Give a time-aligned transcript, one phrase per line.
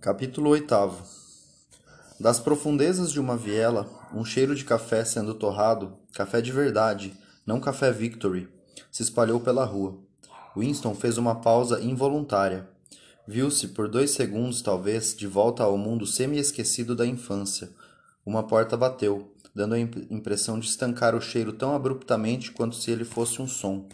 [0.00, 0.74] Capítulo 8
[2.20, 7.58] Das profundezas de uma viela, um cheiro de café sendo torrado, café de verdade, não
[7.58, 8.48] café Victory,
[8.92, 9.98] se espalhou pela rua.
[10.56, 12.68] Winston fez uma pausa involuntária.
[13.26, 17.68] Viu-se, por dois segundos talvez, de volta ao mundo semi-esquecido da infância.
[18.24, 23.04] Uma porta bateu, dando a impressão de estancar o cheiro tão abruptamente quanto se ele
[23.04, 23.88] fosse um som.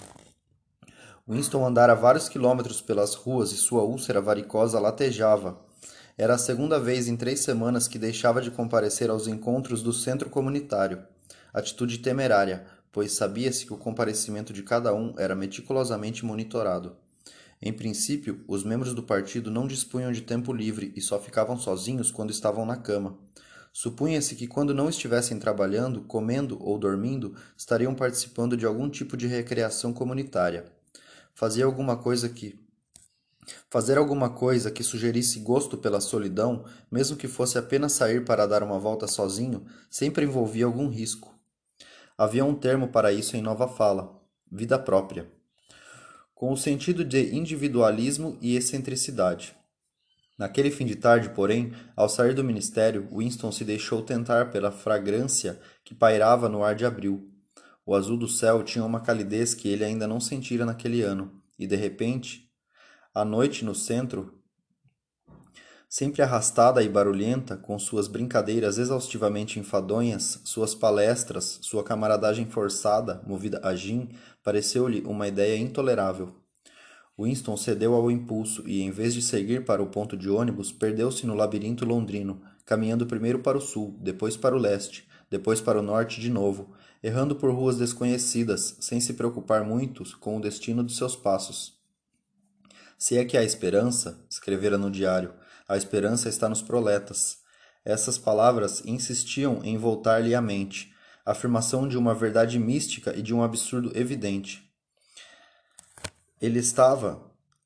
[1.26, 5.66] Winston andara vários quilômetros pelas ruas e sua úlcera varicosa latejava
[6.18, 10.28] era a segunda vez em três semanas que deixava de comparecer aos encontros do centro
[10.28, 11.04] comunitário.
[11.54, 16.96] Atitude temerária, pois sabia-se que o comparecimento de cada um era meticulosamente monitorado.
[17.62, 22.10] Em princípio, os membros do partido não dispunham de tempo livre e só ficavam sozinhos
[22.10, 23.16] quando estavam na cama.
[23.72, 29.28] Supunha-se que quando não estivessem trabalhando, comendo ou dormindo, estariam participando de algum tipo de
[29.28, 30.64] recreação comunitária.
[31.32, 32.58] Fazia alguma coisa que,
[33.70, 38.62] Fazer alguma coisa que sugerisse gosto pela solidão, mesmo que fosse apenas sair para dar
[38.62, 41.34] uma volta sozinho, sempre envolvia algum risco.
[42.16, 45.30] Havia um termo para isso em nova fala: vida própria.
[46.34, 49.56] Com o sentido de individualismo e excentricidade.
[50.38, 55.60] Naquele fim de tarde, porém, ao sair do ministério, Winston se deixou tentar pela fragrância
[55.84, 57.28] que pairava no ar de abril.
[57.84, 61.66] O azul do céu tinha uma calidez que ele ainda não sentira naquele ano, e
[61.66, 62.47] de repente,
[63.18, 64.32] a noite no centro,
[65.88, 73.60] sempre arrastada e barulhenta, com suas brincadeiras exaustivamente enfadonhas, suas palestras, sua camaradagem forçada, movida
[73.64, 74.08] a gin,
[74.44, 76.32] pareceu-lhe uma ideia intolerável.
[77.18, 81.26] Winston cedeu ao impulso e, em vez de seguir para o ponto de ônibus, perdeu-se
[81.26, 85.82] no labirinto londrino, caminhando primeiro para o sul, depois para o leste, depois para o
[85.82, 86.72] norte de novo,
[87.02, 91.77] errando por ruas desconhecidas, sem se preocupar muito com o destino de seus passos.
[92.98, 95.32] Se é que há esperança, escrevera no diário,
[95.68, 97.38] a esperança está nos proletas.
[97.84, 100.92] Essas palavras insistiam em voltar-lhe à mente,
[101.24, 104.68] a afirmação de uma verdade mística e de um absurdo evidente.
[106.42, 107.22] Ele estava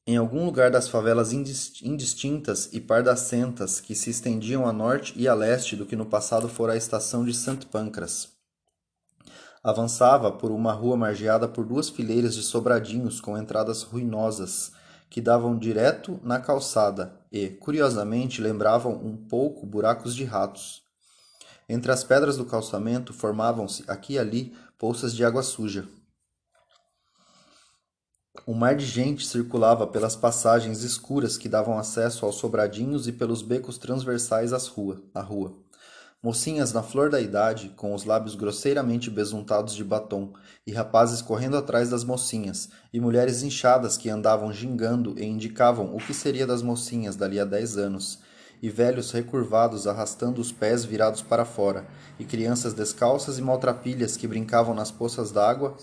[0.06, 5.32] em algum lugar das favelas indistintas e pardacentas que se estendiam a norte e a
[5.32, 7.66] leste do que no passado fora a estação de St.
[7.71, 8.28] Pancras.
[9.65, 14.72] Avançava por uma rua margeada por duas fileiras de sobradinhos com entradas ruinosas
[15.12, 20.83] que davam direto na calçada e, curiosamente, lembravam um pouco buracos de ratos.
[21.69, 25.87] Entre as pedras do calçamento formavam-se, aqui e ali, poças de água suja.
[28.49, 33.43] Um mar de gente circulava pelas passagens escuras que davam acesso aos sobradinhos e pelos
[33.43, 35.62] becos transversais às rua, à rua.
[36.25, 40.33] Mocinhas na flor da idade, com os lábios grosseiramente besuntados de batom,
[40.65, 45.99] e rapazes correndo atrás das mocinhas, e mulheres inchadas que andavam gingando e indicavam o
[45.99, 48.21] que seria das mocinhas dali a dez anos,
[48.62, 51.88] e velhos recurvados arrastando os pés virados para fora,
[52.21, 55.77] e crianças descalças e maltrapilhas que brincavam nas poças d'água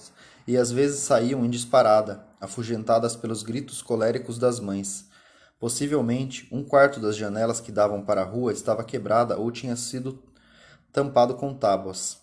[0.47, 5.09] e às vezes saíam em disparada, afugentadas pelos gritos coléricos das mães.
[5.59, 10.17] Possivelmente, um quarto das janelas que davam para a rua estava quebrada ou tinha sido
[10.91, 12.17] tampado com tábuas.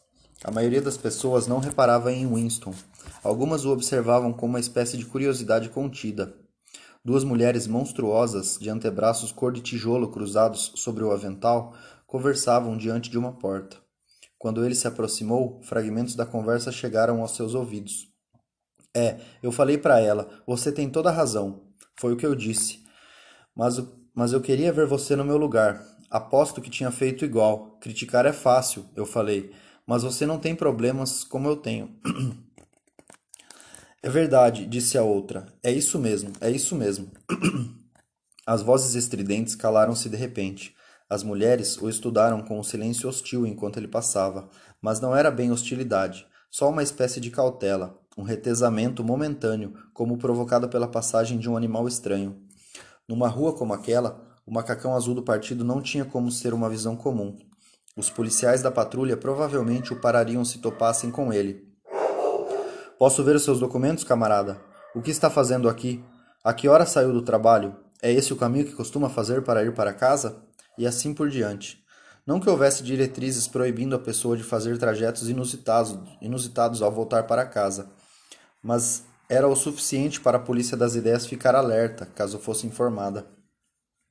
[0.44, 2.74] A maioria das pessoas não reparava em Winston.
[3.22, 6.34] Algumas o observavam com uma espécie de curiosidade contida.
[7.04, 11.74] Duas mulheres monstruosas, de antebraços cor de tijolo cruzados sobre o avental,
[12.06, 13.76] conversavam diante de uma porta.
[14.38, 18.08] Quando ele se aproximou, fragmentos da conversa chegaram aos seus ouvidos.
[18.94, 21.62] É, eu falei para ela, você tem toda a razão.
[21.98, 22.84] Foi o que eu disse.
[23.54, 23.82] Mas,
[24.14, 25.82] mas eu queria ver você no meu lugar.
[26.10, 27.76] Aposto que tinha feito igual.
[27.80, 29.52] Criticar é fácil, eu falei,
[29.86, 31.94] mas você não tem problemas como eu tenho.
[34.02, 35.46] é verdade, disse a outra.
[35.62, 37.10] É isso mesmo, é isso mesmo.
[38.46, 40.74] As vozes estridentes calaram-se de repente.
[41.08, 44.48] As mulheres o estudaram com um silêncio hostil enquanto ele passava,
[44.80, 50.68] mas não era bem hostilidade, só uma espécie de cautela, um retesamento momentâneo, como provocado
[50.68, 52.40] pela passagem de um animal estranho.
[53.08, 56.94] Numa rua como aquela, o macacão azul do partido não tinha como ser uma visão
[56.94, 57.36] comum.
[57.96, 61.66] Os policiais da patrulha provavelmente o parariam se topassem com ele.
[62.96, 64.60] Posso ver os seus documentos, camarada?
[64.94, 66.02] O que está fazendo aqui?
[66.44, 67.74] A que hora saiu do trabalho?
[68.00, 70.36] É esse o caminho que costuma fazer para ir para casa?
[70.78, 71.84] E assim por diante.
[72.24, 77.46] Não que houvesse diretrizes proibindo a pessoa de fazer trajetos inusitados, inusitados ao voltar para
[77.46, 77.90] casa,
[78.62, 83.35] mas era o suficiente para a polícia das ideias ficar alerta, caso fosse informada.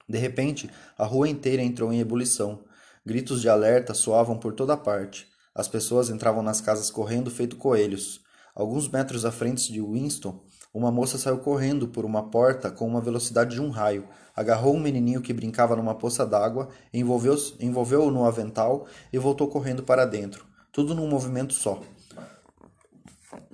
[0.08, 2.60] De repente, a rua inteira entrou em ebulição.
[3.06, 5.28] Gritos de alerta soavam por toda parte.
[5.54, 8.22] As pessoas entravam nas casas correndo feito coelhos.
[8.56, 10.42] Alguns metros à frente de Winston,
[10.74, 14.80] Uma moça saiu correndo por uma porta com uma velocidade de um raio, agarrou um
[14.80, 20.46] menininho que brincava numa poça d'água, envolveu-o envolveu no avental e voltou correndo para dentro,
[20.74, 21.82] tudo num movimento só.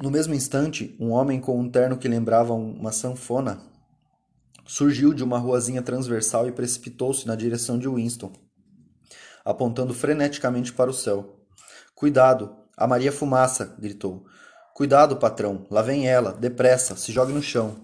[0.01, 3.70] No mesmo instante, um homem com um terno que lembrava uma sanfona
[4.71, 8.31] surgiu de uma ruazinha transversal e precipitou-se na direção de Winston,
[9.43, 11.41] apontando freneticamente para o céu.
[11.93, 12.55] Cuidado!
[12.77, 13.75] A Maria Fumaça!
[13.77, 14.25] gritou.
[14.73, 15.67] Cuidado, patrão!
[15.69, 16.31] Lá vem ela!
[16.31, 16.95] Depressa!
[16.95, 17.81] Se jogue no chão!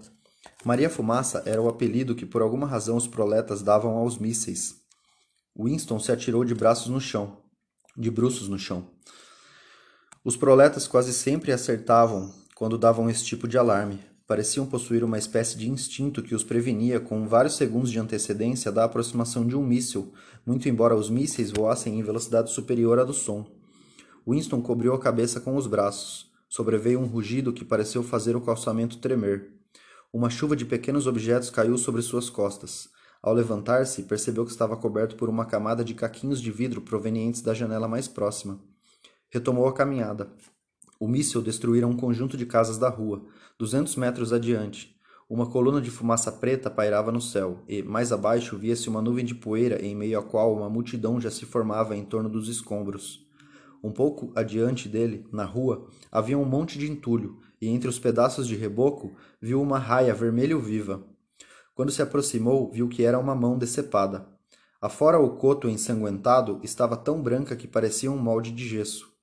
[0.64, 4.76] Maria Fumaça era o apelido que por alguma razão os proletas davam aos mísseis.
[5.54, 7.42] Winston se atirou de braços no chão,
[7.98, 8.88] de bruços no chão.
[10.24, 14.07] Os proletas quase sempre acertavam quando davam esse tipo de alarme.
[14.28, 18.84] Pareciam possuir uma espécie de instinto que os prevenia com vários segundos de antecedência da
[18.84, 20.12] aproximação de um míssil,
[20.44, 23.46] muito embora os mísseis voassem em velocidade superior à do som.
[24.28, 26.30] Winston cobriu a cabeça com os braços.
[26.46, 29.50] Sobreveio um rugido que pareceu fazer o calçamento tremer.
[30.12, 32.90] Uma chuva de pequenos objetos caiu sobre suas costas.
[33.22, 37.54] Ao levantar-se, percebeu que estava coberto por uma camada de caquinhos de vidro provenientes da
[37.54, 38.60] janela mais próxima.
[39.30, 40.30] Retomou a caminhada.
[41.00, 43.24] O míssil destruíra um conjunto de casas da rua,
[43.56, 44.98] duzentos metros adiante.
[45.30, 49.34] Uma coluna de fumaça preta pairava no céu, e, mais abaixo, via-se uma nuvem de
[49.34, 53.24] poeira em meio à qual uma multidão já se formava em torno dos escombros.
[53.80, 58.48] Um pouco adiante dele, na rua, havia um monte de entulho, e entre os pedaços
[58.48, 61.06] de reboco viu uma raia vermelho viva.
[61.76, 64.26] Quando se aproximou, viu que era uma mão decepada.
[64.80, 69.17] Afora o coto ensanguentado estava tão branca que parecia um molde de gesso.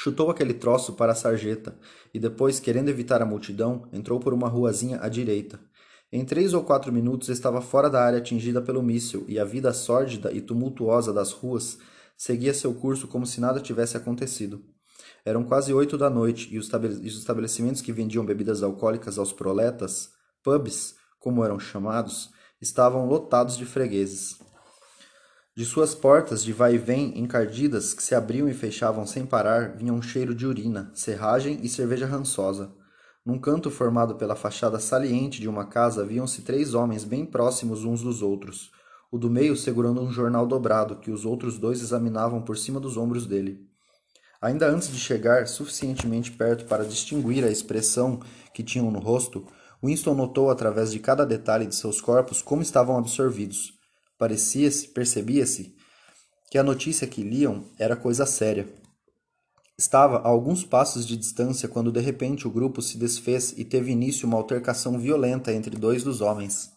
[0.00, 1.76] Chutou aquele troço para a sarjeta
[2.14, 5.58] e depois, querendo evitar a multidão, entrou por uma ruazinha à direita.
[6.12, 9.72] Em três ou quatro minutos estava fora da área atingida pelo míssil e a vida
[9.72, 11.78] sórdida e tumultuosa das ruas
[12.16, 14.62] seguia seu curso como se nada tivesse acontecido.
[15.24, 16.70] Eram quase oito da noite e os
[17.02, 20.10] estabelecimentos que vendiam bebidas alcoólicas aos proletas,
[20.44, 22.30] pubs, como eram chamados,
[22.60, 24.38] estavam lotados de fregueses.
[25.58, 29.76] De suas portas de vai e vem encardidas, que se abriam e fechavam sem parar,
[29.76, 32.70] vinha um cheiro de urina, serragem e cerveja rançosa.
[33.26, 38.02] Num canto formado pela fachada saliente de uma casa, viam-se três homens bem próximos uns
[38.02, 38.70] dos outros,
[39.10, 42.96] o do meio segurando um jornal dobrado que os outros dois examinavam por cima dos
[42.96, 43.58] ombros dele.
[44.40, 48.20] Ainda antes de chegar suficientemente perto para distinguir a expressão
[48.54, 49.44] que tinham no rosto,
[49.82, 53.76] Winston notou através de cada detalhe de seus corpos como estavam absorvidos
[54.18, 55.76] Parecia-se, percebia-se,
[56.50, 58.68] que a notícia que liam era coisa séria.
[59.78, 63.92] Estava a alguns passos de distância quando de repente o grupo se desfez e teve
[63.92, 66.68] início uma altercação violenta entre dois dos homens.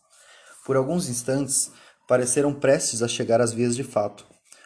[0.63, 1.71] Por alguns instantes,
[2.07, 4.23] pareceram prestes a chegar às vias de fato.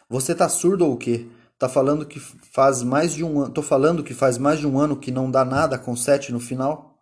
[0.10, 1.28] Você tá surdo ou o quê?
[1.58, 3.54] Tá falando que faz mais de um ano.
[3.54, 6.40] Tô falando que faz mais de um ano que não dá nada com sete no
[6.42, 6.98] final?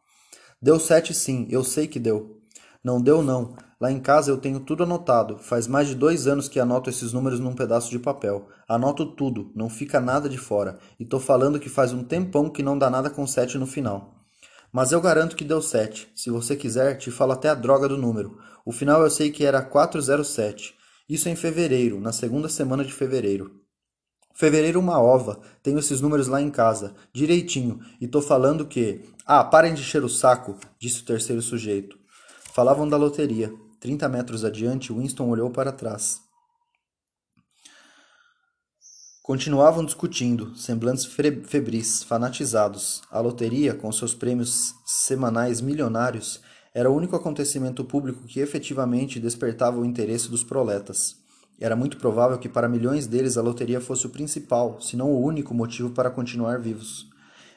[0.62, 2.40] Deu sete sim, eu sei que deu.
[2.84, 3.56] Não deu não.
[3.84, 5.38] Lá em casa eu tenho tudo anotado.
[5.40, 8.48] Faz mais de dois anos que anoto esses números num pedaço de papel.
[8.66, 10.80] Anoto tudo, não fica nada de fora.
[10.98, 14.24] E tô falando que faz um tempão que não dá nada com 7 no final.
[14.72, 16.14] Mas eu garanto que deu 7.
[16.16, 18.38] Se você quiser, te falo até a droga do número.
[18.66, 20.74] O final eu sei que era 407.
[21.10, 23.52] Isso em fevereiro, na segunda semana de fevereiro.
[24.34, 25.42] Fevereiro uma ova.
[25.62, 29.02] Tenho esses números lá em casa, direitinho, e tô falando que.
[29.26, 31.98] Ah, parem de encher o saco, disse o terceiro sujeito.
[32.54, 33.54] Falavam da loteria.
[33.84, 36.22] Trinta metros adiante, Winston olhou para trás.
[39.22, 43.02] Continuavam discutindo, semblantes febris, fanatizados.
[43.12, 46.40] A loteria, com seus prêmios semanais milionários,
[46.74, 51.18] era o único acontecimento público que efetivamente despertava o interesse dos proletas.
[51.60, 55.22] Era muito provável que para milhões deles a loteria fosse o principal, se não o
[55.22, 57.10] único motivo para continuar vivos.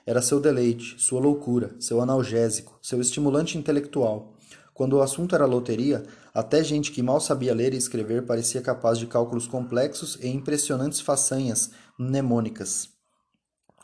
[0.04, 4.35] Era seu deleite, sua loucura, seu analgésico, seu estimulante intelectual.
[4.76, 6.04] Quando o assunto era loteria,
[6.34, 11.00] até gente que mal sabia ler e escrever parecia capaz de cálculos complexos e impressionantes
[11.00, 12.90] façanhas mnemônicas.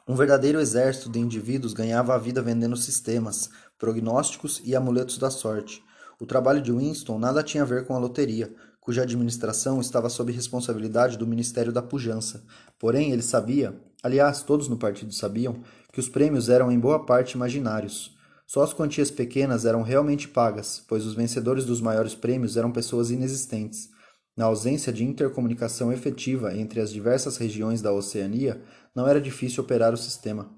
[0.06, 5.82] Um verdadeiro exército de indivíduos ganhava a vida vendendo sistemas, prognósticos e amuletos da sorte.
[6.20, 10.30] O trabalho de Winston nada tinha a ver com a loteria, cuja administração estava sob
[10.30, 12.44] responsabilidade do Ministério da Pujança.
[12.78, 17.32] Porém, ele sabia, aliás, todos no partido sabiam, que os prêmios eram em boa parte
[17.32, 18.11] imaginários.
[18.52, 23.10] Só as quantias pequenas eram realmente pagas, pois os vencedores dos maiores prêmios eram pessoas
[23.10, 23.88] inexistentes.
[24.36, 28.62] Na ausência de intercomunicação efetiva entre as diversas regiões da Oceania,
[28.94, 30.50] não era difícil operar o sistema.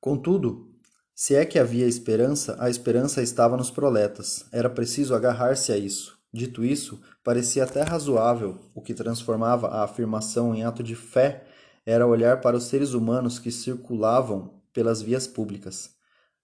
[0.00, 0.72] Contudo,
[1.12, 4.46] se é que havia esperança, a esperança estava nos proletas.
[4.52, 6.16] Era preciso agarrar-se a isso.
[6.32, 11.44] Dito isso, parecia até razoável, o que transformava a afirmação em ato de fé
[11.84, 15.88] era olhar para os seres humanos que circulavam pelas vias públicas.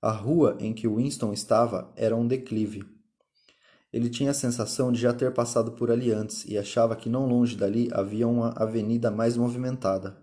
[0.00, 2.82] A rua em que Winston estava era um declive.
[3.92, 7.26] Ele tinha a sensação de já ter passado por ali antes e achava que não
[7.26, 10.16] longe dali havia uma avenida mais movimentada.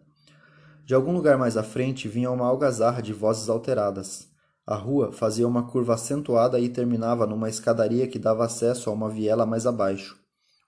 [0.83, 4.27] De algum lugar mais à frente vinha uma algazarra de vozes alteradas.
[4.65, 9.07] A rua fazia uma curva acentuada e terminava numa escadaria que dava acesso a uma
[9.07, 10.17] viela mais abaixo,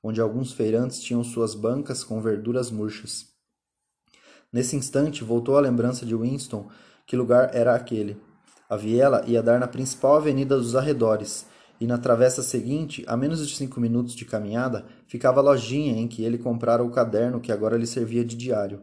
[0.03, 3.31] onde alguns feirantes tinham suas bancas com verduras murchas.
[4.53, 6.69] Nesse instante voltou a lembrança de Winston
[7.11, 8.15] que lugar era aquele.
[8.69, 11.45] A viela ia dar na principal avenida dos arredores,
[11.77, 16.07] e na travessa seguinte, a menos de cinco minutos de caminhada, ficava a lojinha em
[16.07, 18.81] que ele comprara o caderno que agora lhe servia de diário.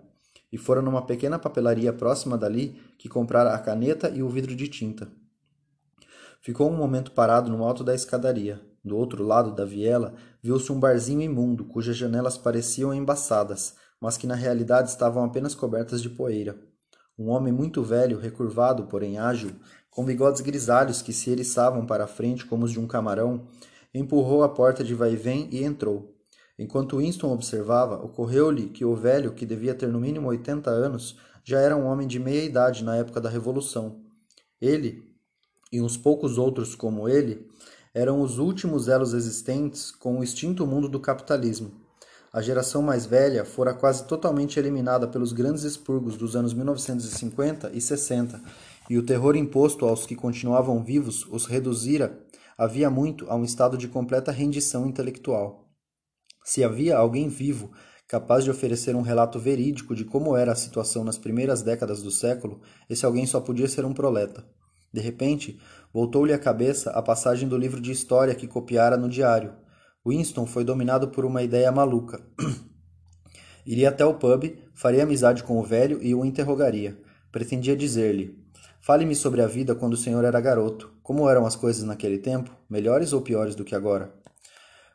[0.53, 4.69] E fora numa pequena papelaria próxima dali que comprara a caneta e o vidro de
[4.69, 5.09] tinta.
[6.43, 8.61] Ficou um momento parado no alto da escadaria.
[8.85, 14.27] Do outro lado da viela, viu-se um barzinho imundo, cujas janelas pareciam embaçadas, mas que
[14.27, 16.69] na realidade estavam apenas cobertas de poeira.
[17.19, 19.51] Um homem muito velho, recurvado, porém ágil,
[19.91, 23.49] com bigodes grisalhos que se eriçavam para a frente como os de um camarão,
[23.93, 26.15] empurrou a porta de vai-vem e entrou.
[26.57, 31.59] Enquanto Winston observava, ocorreu-lhe que o velho, que devia ter no mínimo oitenta anos, já
[31.59, 34.01] era um homem de meia idade na época da Revolução.
[34.61, 35.03] Ele,
[35.73, 37.49] e uns poucos outros como ele,
[37.93, 41.78] eram os últimos elos existentes com o extinto mundo do capitalismo.
[42.33, 47.81] A geração mais velha fora quase totalmente eliminada pelos grandes expurgos dos anos 1950 e
[47.81, 48.41] 60
[48.91, 52.19] e o terror imposto aos que continuavam vivos os reduzira
[52.57, 55.69] havia muito a um estado de completa rendição intelectual.
[56.45, 57.71] Se havia alguém vivo
[58.07, 62.11] capaz de oferecer um relato verídico de como era a situação nas primeiras décadas do
[62.11, 64.45] século, esse alguém só podia ser um proleta.
[64.93, 65.61] De repente,
[65.93, 69.53] voltou-lhe à cabeça a passagem do livro de história que copiara no diário.
[70.07, 72.21] Winston foi dominado por uma ideia maluca.
[73.67, 76.99] Iria até o pub, faria amizade com o velho e o interrogaria.
[77.31, 78.39] Pretendia dizer-lhe:
[78.81, 80.91] Fale-me sobre a vida quando o senhor era garoto.
[81.03, 82.51] Como eram as coisas naquele tempo?
[82.71, 84.13] Melhores ou piores do que agora?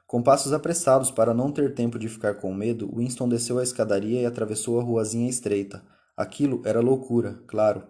[0.07, 4.21] Com passos apressados para não ter tempo de ficar com medo, Winston desceu a escadaria
[4.21, 5.83] e atravessou a ruazinha estreita.
[6.15, 7.83] Aquilo era loucura, claro.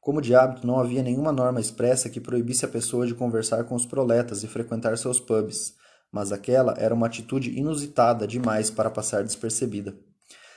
[0.00, 3.74] Como de hábito, não havia nenhuma norma expressa que proibisse a pessoa de conversar com
[3.74, 5.74] os proletas e frequentar seus pubs,
[6.12, 9.96] mas aquela era uma atitude inusitada demais para passar despercebida.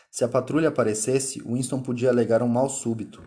[0.09, 3.23] Se a patrulha aparecesse, Winston podia alegar um mal súbito.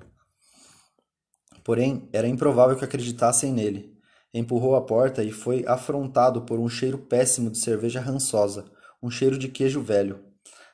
[1.64, 3.94] Porém, era improvável que acreditassem nele.
[4.32, 8.66] Empurrou a porta e foi afrontado por um cheiro péssimo de cerveja rançosa,
[9.02, 10.20] um cheiro de queijo velho.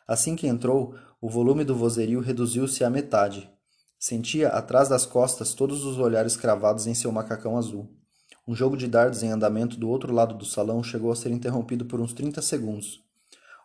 [0.08, 3.48] Assim que entrou, o volume do vozerio reduziu-se à metade.
[3.98, 7.99] Sentia atrás das costas todos os olhares cravados em seu macacão azul.
[8.50, 11.84] Um jogo de dardos em andamento do outro lado do salão chegou a ser interrompido
[11.84, 13.00] por uns 30 segundos.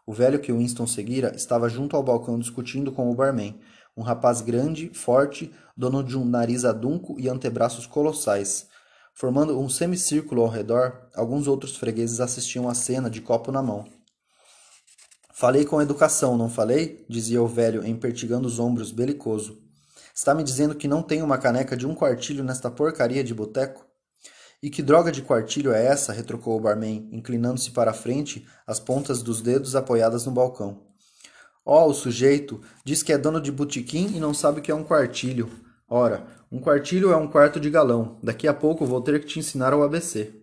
[0.06, 3.60] O velho que Winston seguira estava junto ao balcão discutindo com o barman,
[3.98, 8.68] um rapaz grande, forte, dono de um nariz adunco e antebraços colossais.
[9.16, 13.86] Formando um semicírculo ao redor, alguns outros fregueses assistiam à cena de copo na mão.
[15.34, 17.04] Falei com educação, não falei?
[17.10, 19.58] dizia o velho, empertigando os ombros, belicoso.
[20.14, 23.95] Está me dizendo que não tem uma caneca de um quartilho nesta porcaria de boteco?
[24.66, 26.12] E que droga de quartilho é essa?
[26.12, 30.82] retrucou o barman, inclinando-se para a frente, as pontas dos dedos apoiadas no balcão.
[31.64, 34.72] Ó, oh, o sujeito diz que é dono de botequim e não sabe o que
[34.72, 35.52] é um quartilho.
[35.88, 38.18] Ora, um quartilho é um quarto de galão.
[38.24, 40.34] Daqui a pouco vou ter que te ensinar o ABC.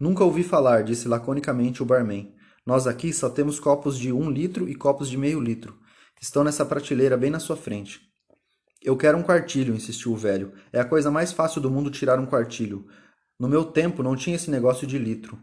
[0.00, 2.34] Nunca ouvi falar, disse laconicamente o barman.
[2.64, 5.78] Nós aqui só temos copos de um litro e copos de meio litro.
[6.18, 8.00] Estão nessa prateleira bem na sua frente.
[8.82, 10.52] Eu quero um quartilho, insistiu o velho.
[10.72, 12.86] É a coisa mais fácil do mundo tirar um quartilho.
[13.38, 15.36] No meu tempo não tinha esse negócio de litro.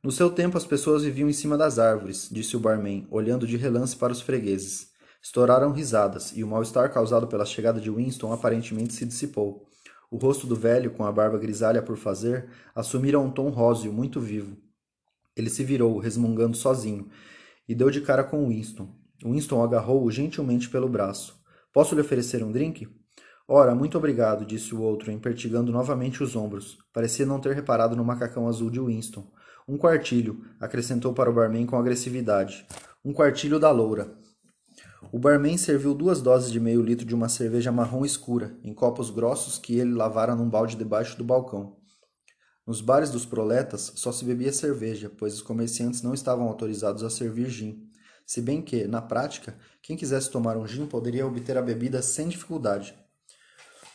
[0.00, 3.56] No seu tempo as pessoas viviam em cima das árvores, disse o barman, olhando de
[3.56, 4.92] relance para os fregueses.
[5.20, 9.66] Estouraram risadas, e o mal-estar causado pela chegada de Winston aparentemente se dissipou.
[10.08, 14.20] O rosto do velho, com a barba grisalha por fazer, assumira um tom róseo muito
[14.20, 14.56] vivo.
[15.36, 17.08] Ele se virou, resmungando sozinho,
[17.68, 18.88] e deu de cara com Winston.
[19.24, 21.36] Winston agarrou-o gentilmente pelo braço.
[21.72, 22.88] Posso lhe oferecer um drink?
[23.50, 26.76] Ora, muito obrigado, disse o outro, empertigando novamente os ombros.
[26.92, 29.26] Parecia não ter reparado no macacão azul de Winston.
[29.66, 32.66] Um quartilho, acrescentou para o barman com agressividade.
[33.02, 34.14] Um quartilho da loura.
[35.10, 39.08] O barman serviu duas doses de meio litro de uma cerveja marrom escura, em copos
[39.08, 41.78] grossos que ele lavara num balde debaixo do balcão.
[42.66, 47.08] Nos bares dos proletas só se bebia cerveja, pois os comerciantes não estavam autorizados a
[47.08, 47.82] servir gin.
[48.26, 52.28] Se bem que, na prática, quem quisesse tomar um gin poderia obter a bebida sem
[52.28, 52.94] dificuldade.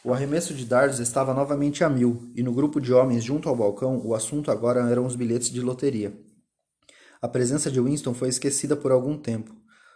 [0.06, 3.56] O arremesso de dardos estava novamente a mil, e no grupo de homens junto ao
[3.56, 6.14] balcão o assunto agora eram os bilhetes de loteria.
[7.22, 9.56] A presença de Winston foi esquecida por algum tempo.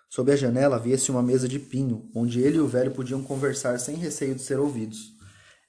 [0.09, 3.77] Sob a janela via-se uma mesa de pinho, onde ele e o velho podiam conversar
[3.81, 5.11] sem receio de ser ouvidos.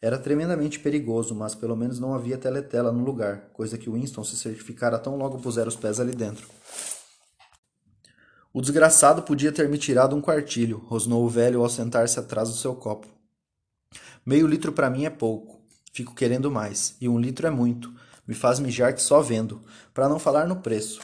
[0.01, 4.37] Era tremendamente perigoso, mas pelo menos não havia teletela no lugar, coisa que Winston se
[4.37, 6.47] certificara tão logo pusera os pés ali dentro.
[8.55, 12.55] O desgraçado podia ter me tirado um quartilho, rosnou o velho ao sentar-se atrás do
[12.55, 13.18] seu copo.
[14.29, 15.59] Meio litro para mim é pouco.
[15.91, 17.91] Fico querendo mais, e um litro é muito.
[18.27, 19.63] Me faz mijar que só vendo,
[19.95, 21.01] para não falar no preço.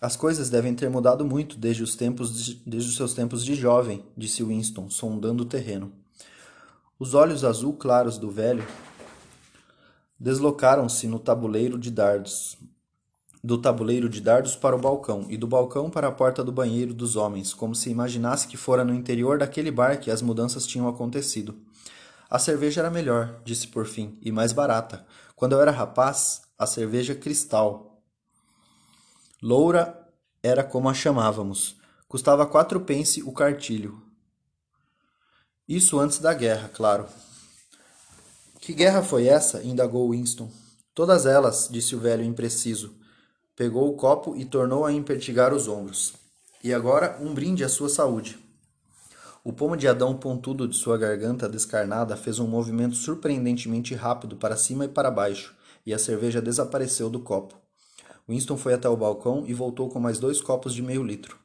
[0.00, 3.56] As coisas devem ter mudado muito desde os tempos de, desde os seus tempos de
[3.56, 5.90] jovem, disse Winston, sondando o terreno.
[7.00, 8.64] Os olhos azul claros do velho
[10.16, 12.56] deslocaram-se no tabuleiro de dardos,
[13.42, 16.94] do tabuleiro de dardos para o balcão e do balcão para a porta do banheiro
[16.94, 20.86] dos homens, como se imaginasse que fora no interior daquele bar que as mudanças tinham
[20.86, 21.56] acontecido.
[22.32, 25.06] A cerveja era melhor, disse por fim, e mais barata.
[25.36, 28.02] Quando eu era rapaz, a cerveja cristal.
[29.42, 30.08] Loura
[30.42, 31.76] era como a chamávamos.
[32.08, 34.02] Custava quatro pence o cartilho.
[35.68, 37.06] Isso antes da guerra, claro.
[38.62, 39.62] Que guerra foi essa?
[39.62, 40.50] indagou Winston.
[40.94, 42.96] Todas elas, disse o velho impreciso.
[43.54, 46.14] Pegou o copo e tornou a impertigar os ombros.
[46.64, 48.41] E agora um brinde à sua saúde.
[49.44, 54.56] O pomo de Adão pontudo de sua garganta descarnada fez um movimento surpreendentemente rápido para
[54.56, 55.52] cima e para baixo,
[55.84, 57.56] e a cerveja desapareceu do copo.
[58.28, 61.36] Winston foi até o balcão e voltou com mais dois copos de meio litro.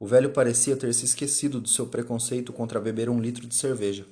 [0.00, 4.04] O velho parecia ter se esquecido do seu preconceito contra beber um litro de cerveja.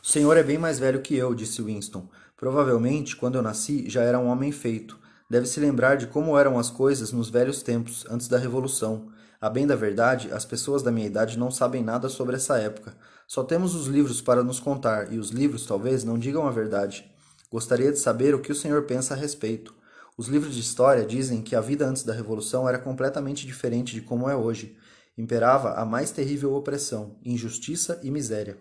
[0.00, 2.08] O senhor é bem mais velho que eu, disse Winston.
[2.36, 4.96] Provavelmente, quando eu nasci, já era um homem feito.
[5.28, 9.08] Deve se lembrar de como eram as coisas nos velhos tempos, antes da Revolução.
[9.40, 12.96] A bem da verdade, as pessoas da minha idade não sabem nada sobre essa época.
[13.26, 17.08] Só temos os livros para nos contar, e os livros talvez não digam a verdade.
[17.48, 19.72] Gostaria de saber o que o senhor pensa a respeito.
[20.16, 24.00] Os livros de história dizem que a vida antes da Revolução era completamente diferente de
[24.00, 24.76] como é hoje.
[25.16, 28.58] Imperava a mais terrível opressão, injustiça e miséria.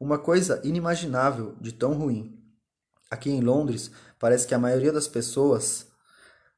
[0.00, 2.42] Uma coisa inimaginável de tão ruim.
[3.10, 5.88] Aqui em Londres, parece que a maioria das pessoas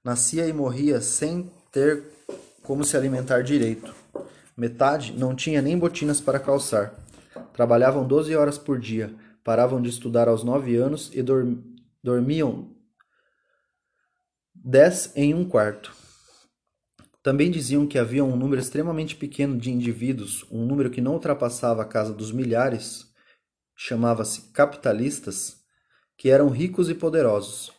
[0.05, 2.05] nascia e morria sem ter
[2.63, 3.95] como se alimentar direito.
[4.57, 6.95] Metade não tinha nem botinas para calçar.
[7.53, 11.23] Trabalhavam 12 horas por dia, paravam de estudar aos 9 anos e
[12.03, 12.75] dormiam
[14.55, 15.93] 10 em um quarto.
[17.23, 21.83] Também diziam que havia um número extremamente pequeno de indivíduos, um número que não ultrapassava
[21.83, 23.07] a casa dos milhares,
[23.77, 25.63] chamava-se capitalistas,
[26.17, 27.73] que eram ricos e poderosos.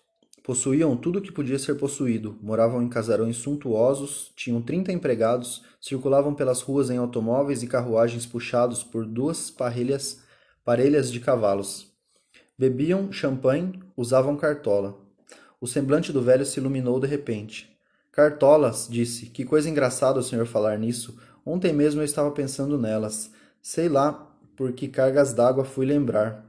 [0.43, 6.35] Possuíam tudo o que podia ser possuído, moravam em casarões suntuosos, tinham 30 empregados, circulavam
[6.35, 10.21] pelas ruas em automóveis e carruagens puxados por duas parelhas,
[10.65, 11.93] parelhas de cavalos.
[12.59, 14.99] Bebiam champanhe, usavam cartola.
[15.61, 17.73] O semblante do velho se iluminou de repente.
[18.11, 21.17] Cartolas, disse, que coisa engraçada o senhor falar nisso.
[21.45, 23.31] Ontem mesmo eu estava pensando nelas.
[23.61, 24.11] Sei lá
[24.57, 26.45] por que cargas d'água fui lembrar.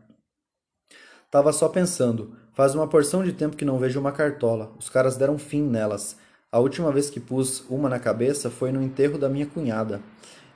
[1.30, 2.36] Tava só pensando.
[2.54, 4.72] Faz uma porção de tempo que não vejo uma cartola.
[4.78, 6.16] Os caras deram fim nelas.
[6.52, 10.00] A última vez que pus uma na cabeça foi no enterro da minha cunhada.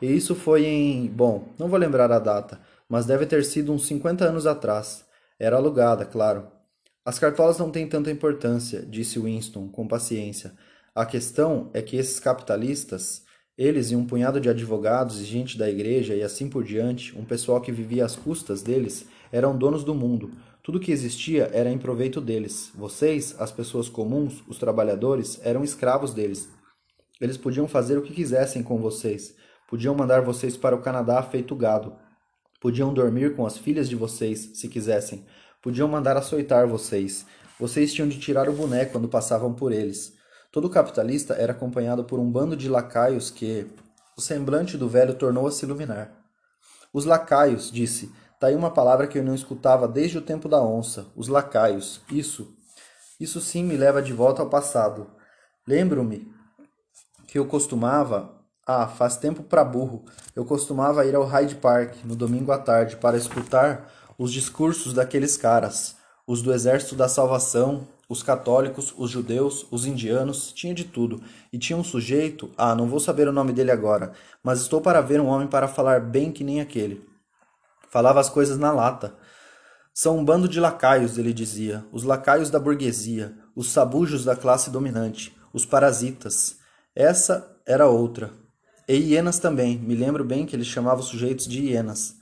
[0.01, 1.09] E isso foi em.
[1.09, 5.05] Bom, não vou lembrar a data, mas deve ter sido uns 50 anos atrás.
[5.41, 6.47] Era alugada, claro.
[7.05, 10.53] As cartolas não têm tanta importância, disse Winston, com paciência.
[10.95, 13.25] A questão é que esses capitalistas,
[13.57, 17.25] eles e um punhado de advogados e gente da igreja e assim por diante, um
[17.25, 20.31] pessoal que vivia às custas deles, eram donos do mundo
[20.69, 22.71] tudo que existia era em proveito deles.
[22.75, 26.47] Vocês, as pessoas comuns, os trabalhadores, eram escravos deles.
[27.19, 29.35] Eles podiam fazer o que quisessem com vocês.
[29.67, 31.97] Podiam mandar vocês para o Canadá feito gado.
[32.61, 35.25] Podiam dormir com as filhas de vocês, se quisessem.
[35.63, 37.25] Podiam mandar açoitar vocês.
[37.59, 40.13] Vocês tinham de tirar o boné quando passavam por eles.
[40.53, 43.67] Todo capitalista era acompanhado por um bando de lacaios que
[44.19, 46.13] o semblante do velho tornou a se iluminar.
[46.93, 50.62] Os lacaios, disse, Tá aí uma palavra que eu não escutava desde o tempo da
[50.62, 52.01] onça, os lacaios.
[52.09, 52.55] Isso,
[53.18, 55.11] isso sim me leva de volta ao passado.
[55.66, 56.33] Lembro-me
[57.27, 58.31] que eu costumava,
[58.64, 60.05] ah, faz tempo para burro,
[60.37, 65.37] eu costumava ir ao Hyde Park no domingo à tarde para escutar os discursos daqueles
[65.37, 65.96] caras,
[66.27, 71.20] os do Exército da Salvação, os católicos, os judeus, os indianos, tinha de tudo.
[71.53, 74.12] E tinha um sujeito, ah, não vou saber o nome dele agora,
[74.44, 77.18] mas estou para ver um homem para falar bem que nem aquele.
[77.90, 79.14] Falava as coisas na lata.
[79.92, 84.70] São um bando de lacaios, ele dizia, os lacaios da burguesia, os sabujos da classe
[84.70, 86.59] dominante, os parasitas.
[86.94, 88.33] Essa era outra.
[88.88, 92.14] E hienas também, me lembro bem que ele chamava os sujeitos de hienas.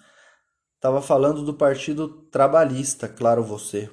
[0.76, 3.90] Estava falando do Partido Trabalhista, claro você.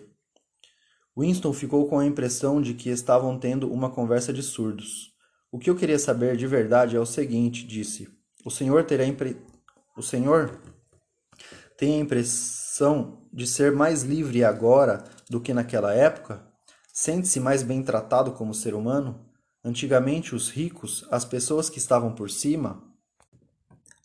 [1.18, 5.14] Winston ficou com a impressão de que estavam tendo uma conversa de surdos.
[5.52, 8.10] O que eu queria saber de verdade é o seguinte, disse.
[8.46, 9.38] O senhor terá impre...
[9.96, 10.60] O senhor
[11.84, 16.42] tem a impressão de ser mais livre agora do que naquela época?
[16.94, 19.20] Sente-se mais bem tratado como ser humano?
[19.62, 22.82] Antigamente, os ricos, as pessoas que estavam por cima.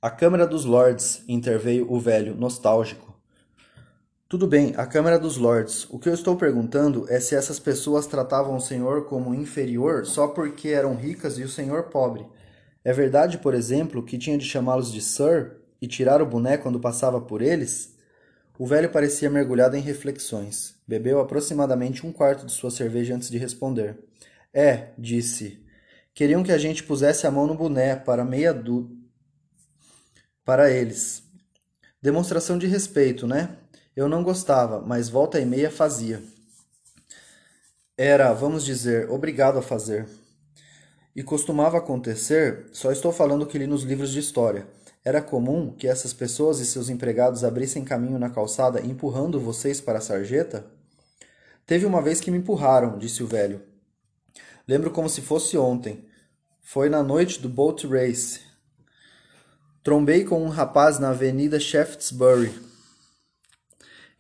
[0.03, 3.17] A Câmara dos Lords, interveio o velho, nostálgico.
[4.29, 5.87] Tudo bem, a Câmara dos Lords.
[5.89, 10.27] O que eu estou perguntando é se essas pessoas tratavam o senhor como inferior só
[10.27, 12.27] porque eram ricas e o senhor pobre.
[12.85, 16.81] É verdade, por exemplo, que tinha de chamá-los de Sir e tirar o boné quando
[16.81, 17.97] passava por eles?
[18.59, 20.75] O velho parecia mergulhado em reflexões.
[20.87, 23.99] Bebeu aproximadamente um quarto de sua cerveja antes de responder.
[24.53, 25.65] É, disse.
[26.13, 28.91] Queriam que a gente pusesse a mão no boné para meia du...
[30.45, 31.23] para eles.
[32.03, 33.57] Demonstração de respeito, né?
[33.95, 36.21] Eu não gostava, mas volta e meia fazia.
[37.97, 40.09] Era, vamos dizer, obrigado a fazer.
[41.15, 44.67] E costumava acontecer, só estou falando que li nos livros de história.
[45.09, 50.01] Era comum que essas pessoas e seus empregados abrissem caminho na calçada empurrando vocês para
[50.01, 50.67] a sarjeta?
[51.65, 53.63] Teve uma vez que me empurraram, disse o velho.
[54.69, 56.05] Lembro como se fosse ontem.
[56.61, 58.41] Foi na noite do boat race.
[59.83, 62.53] Trombei com um rapaz na avenida Shaftesbury.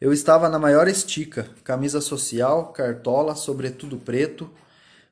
[0.00, 4.50] Eu estava na maior estica, camisa social, cartola, sobretudo preto.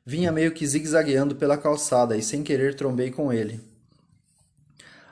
[0.07, 3.76] Vinha meio que zigue-zagueando pela calçada e sem querer trombei com ele.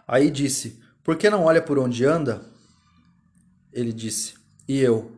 [0.07, 2.43] Aí disse: Por que não olha por onde anda?
[3.73, 4.35] Ele disse:
[4.69, 5.12] E eu?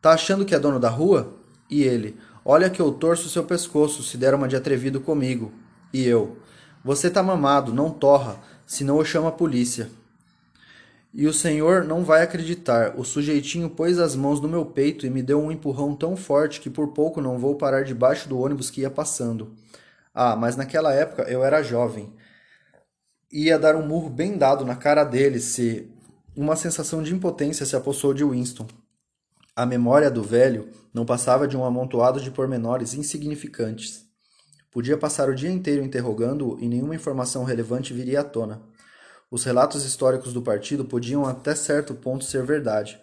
[0.00, 1.34] Tá achando que é dono da rua?
[1.70, 5.52] E ele: Olha que eu torço seu pescoço se der uma de atrevido comigo.
[5.92, 6.38] E eu:
[6.84, 9.90] Você tá mamado, não torra, senão eu chamo a polícia.
[11.14, 12.94] E o senhor não vai acreditar.
[12.96, 16.58] O sujeitinho pôs as mãos no meu peito e me deu um empurrão tão forte
[16.58, 19.52] que por pouco não vou parar debaixo do ônibus que ia passando.
[20.14, 22.10] Ah, mas naquela época eu era jovem
[23.32, 25.90] ia dar um murro bem dado na cara dele se
[26.36, 28.66] uma sensação de impotência se apossou de Winston.
[29.56, 34.04] A memória do velho não passava de um amontoado de pormenores insignificantes.
[34.70, 38.62] Podia passar o dia inteiro interrogando-o e nenhuma informação relevante viria à tona.
[39.30, 43.00] Os relatos históricos do partido podiam até certo ponto ser verdade.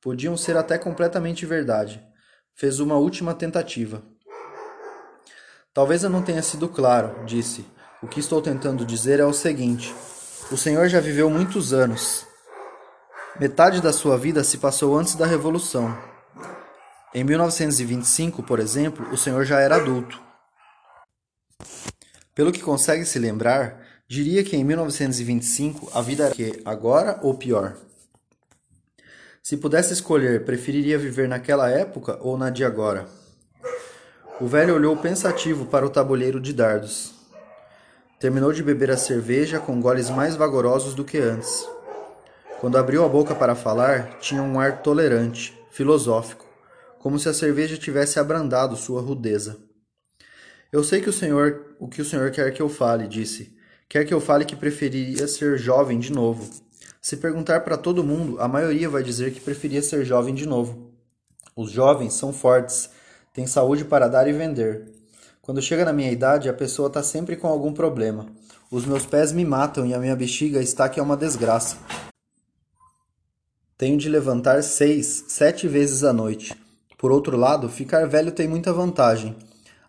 [0.00, 2.02] Podiam ser até completamente verdade.
[2.54, 4.02] Fez uma última tentativa.
[5.72, 7.64] Talvez eu não tenha sido claro, disse.
[8.02, 9.94] O que estou tentando dizer é o seguinte:
[10.50, 12.26] o Senhor já viveu muitos anos.
[13.38, 15.94] Metade da sua vida se passou antes da Revolução.
[17.14, 20.18] Em 1925, por exemplo, o Senhor já era adulto.
[22.34, 27.34] Pelo que consegue se lembrar, diria que em 1925 a vida era que agora ou
[27.34, 27.76] pior.
[29.42, 33.06] Se pudesse escolher, preferiria viver naquela época ou na de agora?
[34.40, 37.19] O velho olhou pensativo para o tabuleiro de dardos.
[38.20, 41.66] Terminou de beber a cerveja com goles mais vagarosos do que antes.
[42.60, 46.44] Quando abriu a boca para falar, tinha um ar tolerante, filosófico,
[46.98, 49.56] como se a cerveja tivesse abrandado sua rudeza.
[50.70, 53.56] Eu sei que o senhor, o que o senhor quer que eu fale, disse.
[53.88, 56.46] Quer que eu fale que preferia ser jovem de novo.
[57.00, 60.92] Se perguntar para todo mundo, a maioria vai dizer que preferia ser jovem de novo.
[61.56, 62.90] Os jovens são fortes,
[63.32, 64.99] têm saúde para dar e vender.
[65.50, 68.26] Quando chega na minha idade, a pessoa está sempre com algum problema.
[68.70, 71.76] Os meus pés me matam e a minha bexiga está que é uma desgraça.
[73.76, 76.54] Tenho de levantar seis, sete vezes à noite.
[76.96, 79.34] Por outro lado, ficar velho tem muita vantagem.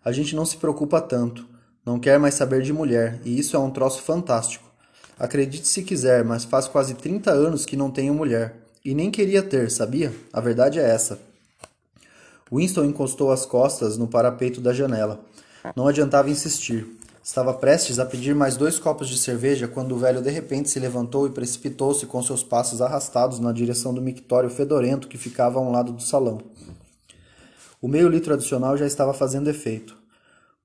[0.04, 1.46] A gente não se preocupa tanto,
[1.86, 4.68] não quer mais saber de mulher, e isso é um troço fantástico.
[5.16, 8.56] Acredite se quiser, mas faz quase 30 anos que não tenho mulher.
[8.84, 10.12] E nem queria ter, sabia?
[10.32, 11.20] A verdade é essa.
[12.52, 15.24] Winston encostou as costas no parapeito da janela.
[15.76, 16.86] Não adiantava insistir.
[17.22, 20.80] Estava prestes a pedir mais dois copos de cerveja quando o velho de repente se
[20.80, 25.62] levantou e precipitou-se com seus passos arrastados na direção do mictório fedorento que ficava a
[25.62, 26.40] um lado do salão.
[27.80, 29.96] O meio litro adicional já estava fazendo efeito.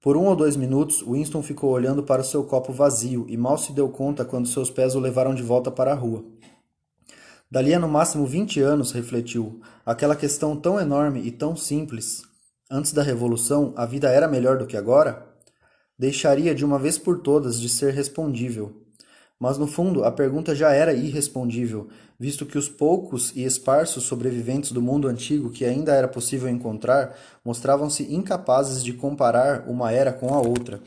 [0.01, 3.57] Por um ou dois minutos, Winston ficou olhando para o seu copo vazio e mal
[3.57, 6.23] se deu conta quando seus pés o levaram de volta para a rua.
[7.49, 12.23] Dali a no máximo vinte anos, refletiu, aquela questão tão enorme e tão simples,
[12.69, 15.25] Antes da Revolução, a vida era melhor do que agora?
[15.97, 18.83] Deixaria de uma vez por todas de ser respondível.
[19.39, 21.87] Mas no fundo, a pergunta já era irrespondível,
[22.19, 27.15] visto que os poucos e esparsos sobreviventes do mundo antigo que ainda era possível encontrar
[27.45, 30.81] mostravam-se incapazes de comparar uma era com a outra.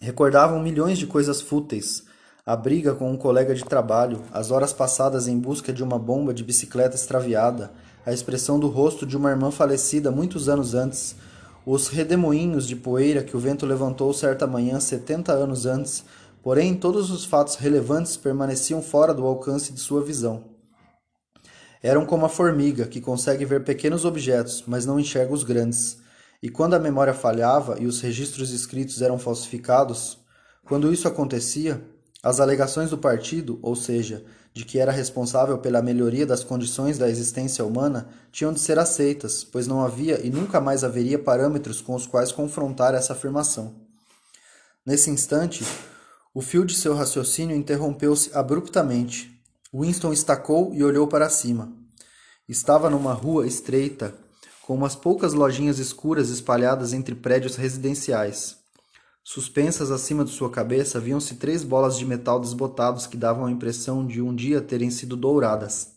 [0.00, 2.04] Recordavam milhões de coisas fúteis,
[2.46, 6.32] a briga com um colega de trabalho, as horas passadas em busca de uma bomba
[6.32, 7.72] de bicicleta extraviada,
[8.04, 11.16] a expressão do rosto de uma irmã falecida muitos anos antes,
[11.66, 16.04] os redemoinhos de poeira que o vento levantou certa manhã setenta anos antes,
[16.42, 20.44] porém todos os fatos relevantes permaneciam fora do alcance de sua visão.
[21.82, 25.98] Eram como a formiga, que consegue ver pequenos objetos, mas não enxerga os grandes.
[26.42, 30.18] E quando a memória falhava e os registros escritos eram falsificados,
[30.64, 31.82] quando isso acontecia,
[32.22, 37.08] as alegações do partido, ou seja, de que era responsável pela melhoria das condições da
[37.08, 41.94] existência humana, tinham de ser aceitas, pois não havia e nunca mais haveria parâmetros com
[41.94, 43.74] os quais confrontar essa afirmação.
[44.84, 45.64] Nesse instante,
[46.34, 49.30] o fio de seu raciocínio interrompeu-se abruptamente.
[49.72, 51.72] Winston estacou e olhou para cima.
[52.48, 54.14] Estava numa rua estreita,
[54.66, 58.59] com umas poucas lojinhas escuras espalhadas entre prédios residenciais.
[59.32, 64.04] Suspensas acima de sua cabeça, viam-se três bolas de metal desbotados que davam a impressão
[64.04, 65.92] de um dia terem sido douradas.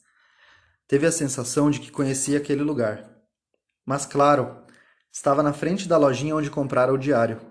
[0.88, 3.10] Teve a sensação de que conhecia aquele lugar.
[3.84, 4.58] Mas, claro,
[5.12, 7.41] estava na frente da lojinha onde comprara o diário.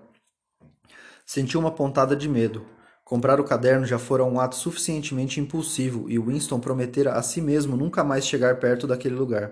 [1.25, 2.65] Sentiu uma pontada de medo.
[3.03, 7.75] Comprar o caderno já fora um ato suficientemente impulsivo e Winston prometera a si mesmo
[7.75, 9.51] nunca mais chegar perto daquele lugar.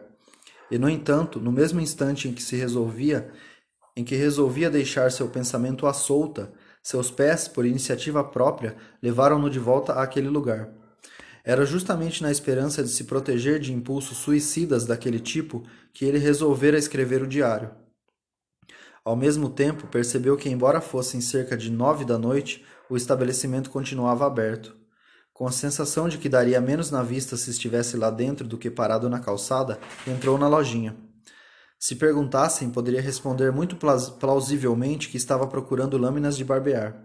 [0.71, 3.29] E no entanto, no mesmo instante em que se resolvia,
[3.95, 6.51] em que resolvia deixar seu pensamento à solta,
[6.81, 10.69] seus pés, por iniciativa própria, levaram-no de volta àquele lugar.
[11.43, 16.77] Era justamente na esperança de se proteger de impulsos suicidas daquele tipo que ele resolvera
[16.77, 17.71] escrever o diário.
[19.03, 24.27] Ao mesmo tempo, percebeu que, embora fossem cerca de nove da noite, o estabelecimento continuava
[24.27, 24.75] aberto.
[25.33, 28.69] Com a sensação de que daria menos na vista se estivesse lá dentro do que
[28.69, 30.95] parado na calçada, entrou na lojinha.
[31.81, 33.75] Se perguntassem, poderia responder muito
[34.19, 37.03] plausivelmente que estava procurando lâminas de barbear.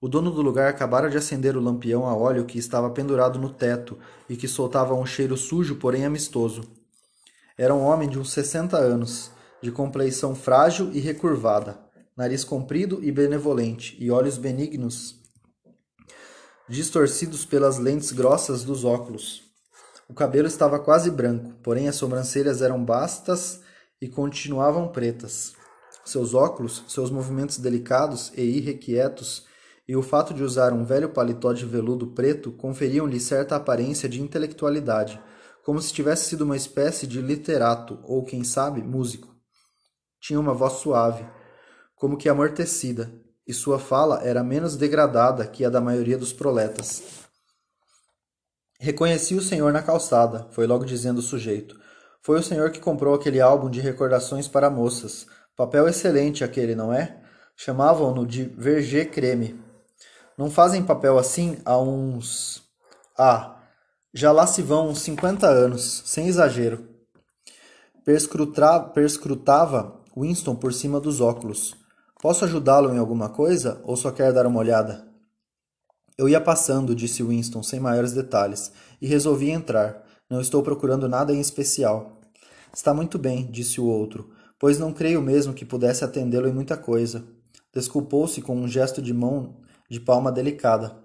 [0.00, 3.48] O dono do lugar acabara de acender o lampião a óleo que estava pendurado no
[3.48, 3.96] teto
[4.28, 6.62] e que soltava um cheiro sujo, porém amistoso.
[7.56, 9.30] Era um homem de uns sessenta anos,
[9.62, 15.16] de compleição frágil e recurvada nariz comprido e benevolente, e olhos benignos,
[16.66, 19.42] distorcidos pelas lentes grossas dos óculos.
[20.08, 23.60] O cabelo estava quase branco, porém as sobrancelhas eram bastas
[24.00, 25.54] e continuavam pretas.
[26.04, 29.46] Seus óculos, seus movimentos delicados e irrequietos,
[29.88, 34.20] e o fato de usar um velho paletó de veludo preto conferiam-lhe certa aparência de
[34.20, 35.20] intelectualidade,
[35.64, 39.34] como se tivesse sido uma espécie de literato ou, quem sabe, músico.
[40.20, 41.26] Tinha uma voz suave,
[41.94, 43.12] como que amortecida,
[43.46, 47.02] e sua fala era menos degradada que a da maioria dos proletas.
[48.78, 51.78] Reconheci o senhor na calçada, foi logo dizendo o sujeito.
[52.26, 55.28] Foi o senhor que comprou aquele álbum de recordações para moças.
[55.54, 57.22] Papel excelente aquele, não é?
[57.56, 59.62] Chamavam-no de Verger Creme.
[60.36, 62.64] Não fazem papel assim há uns.
[63.16, 63.60] Ah,
[64.12, 66.88] já lá se vão uns cinquenta anos, sem exagero.
[68.04, 71.76] Perscrutava Winston por cima dos óculos.
[72.20, 75.06] Posso ajudá-lo em alguma coisa ou só quer dar uma olhada?
[76.18, 80.02] Eu ia passando, disse Winston, sem maiores detalhes, e resolvi entrar.
[80.28, 82.15] Não estou procurando nada em especial.
[82.72, 86.76] Está muito bem, disse o outro, pois não creio mesmo que pudesse atendê-lo em muita
[86.76, 87.24] coisa.
[87.72, 89.56] Desculpou-se com um gesto de mão
[89.88, 90.96] de palma delicada.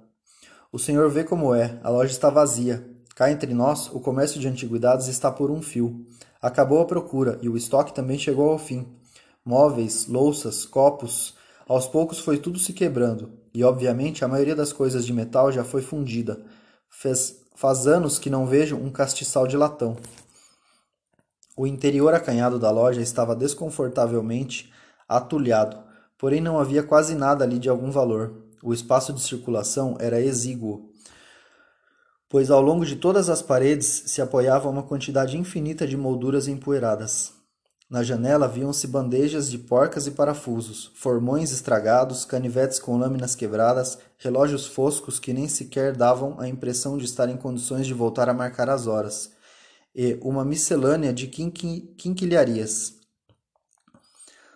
[0.71, 2.87] O senhor vê como é, a loja está vazia.
[3.15, 6.05] Cá entre nós, o comércio de antiguidades está por um fio.
[6.41, 8.87] Acabou a procura e o estoque também chegou ao fim
[9.45, 11.35] móveis, louças, copos.
[11.67, 15.63] Aos poucos foi tudo se quebrando, e obviamente a maioria das coisas de metal já
[15.63, 16.43] foi fundida.
[16.89, 19.95] Fez, faz anos que não vejo um castiçal de latão.
[21.55, 24.71] O interior acanhado da loja estava desconfortavelmente
[25.07, 25.77] atulhado,
[26.17, 28.33] porém não havia quase nada ali de algum valor.
[28.63, 30.91] O espaço de circulação era exíguo,
[32.29, 37.33] pois ao longo de todas as paredes se apoiava uma quantidade infinita de molduras empoeiradas.
[37.89, 44.65] Na janela viam-se bandejas de porcas e parafusos, formões estragados, canivetes com lâminas quebradas, relógios
[44.65, 48.69] foscos que nem sequer davam a impressão de estar em condições de voltar a marcar
[48.69, 49.31] as horas,
[49.93, 52.95] e uma miscelânea de quinqui quinquilharias.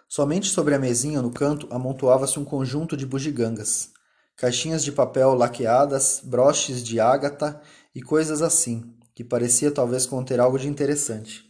[0.07, 3.89] Somente sobre a mesinha no canto amontoava-se um conjunto de bugigangas,
[4.37, 7.61] caixinhas de papel laqueadas, broches de ágata
[7.93, 11.45] e coisas assim, que parecia talvez conter algo de interessante.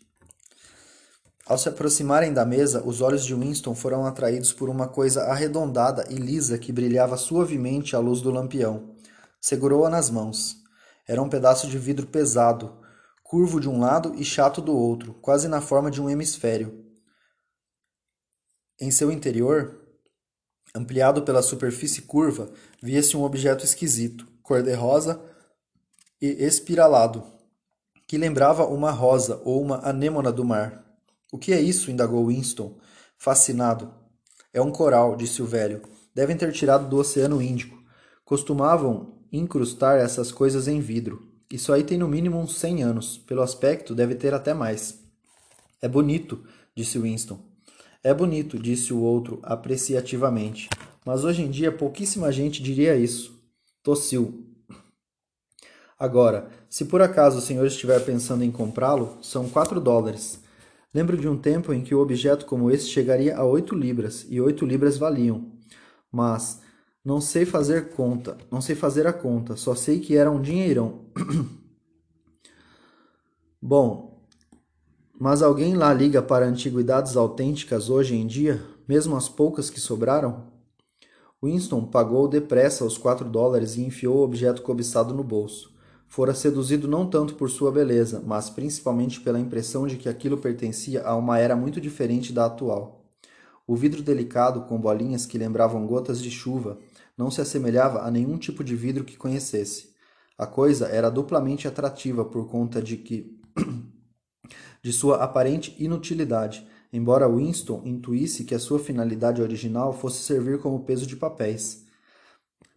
[1.45, 6.03] Ao se aproximarem da mesa, os olhos de Winston foram atraídos por uma coisa arredondada
[6.09, 8.95] e lisa que brilhava suavemente à luz do lampião.
[9.39, 10.55] Segurou-a nas mãos.
[11.07, 12.79] Era um pedaço de vidro pesado,
[13.35, 16.85] curvo de um lado e chato do outro, quase na forma de um hemisfério.
[18.79, 19.77] Em seu interior,
[20.73, 22.49] ampliado pela superfície curva,
[22.81, 25.21] via-se um objeto esquisito, cor-de-rosa
[26.21, 27.25] e espiralado,
[28.07, 30.85] que lembrava uma rosa ou uma anêmona do mar.
[31.29, 31.91] O que é isso?
[31.91, 32.79] indagou Winston,
[33.17, 33.93] fascinado.
[34.53, 35.81] É um coral, disse o velho.
[36.13, 37.77] Devem ter tirado do Oceano Índico.
[38.23, 41.34] Costumavam incrustar essas coisas em vidro.
[41.49, 43.17] Isso aí tem no mínimo uns 100 anos.
[43.17, 44.99] Pelo aspecto, deve ter até mais.
[45.81, 46.43] É bonito,
[46.75, 47.39] disse Winston.
[48.03, 50.69] É bonito, disse o outro apreciativamente.
[51.05, 53.39] Mas hoje em dia pouquíssima gente diria isso.
[53.83, 54.45] Tossiu.
[55.97, 60.39] Agora, se por acaso o senhor estiver pensando em comprá-lo, são quatro dólares.
[60.93, 64.41] Lembro de um tempo em que o objeto como esse chegaria a oito libras, e
[64.41, 65.51] oito libras valiam.
[66.11, 66.61] Mas
[67.05, 71.01] não sei fazer conta, não sei fazer a conta, só sei que era um dinheirão.
[73.61, 74.27] Bom,
[75.19, 80.47] mas alguém lá liga para antiguidades autênticas hoje em dia, mesmo as poucas que sobraram?
[81.43, 85.75] Winston pagou depressa os quatro dólares e enfiou o objeto cobiçado no bolso.
[86.07, 91.05] Fora seduzido não tanto por sua beleza, mas principalmente pela impressão de que aquilo pertencia
[91.05, 93.05] a uma era muito diferente da atual.
[93.67, 96.77] O vidro delicado, com bolinhas que lembravam gotas de chuva,
[97.17, 99.93] não se assemelhava a nenhum tipo de vidro que conhecesse.
[100.37, 103.39] A coisa era duplamente atrativa por conta de que
[104.83, 110.83] de sua aparente inutilidade, embora Winston intuísse que a sua finalidade original fosse servir como
[110.83, 111.85] peso de papéis.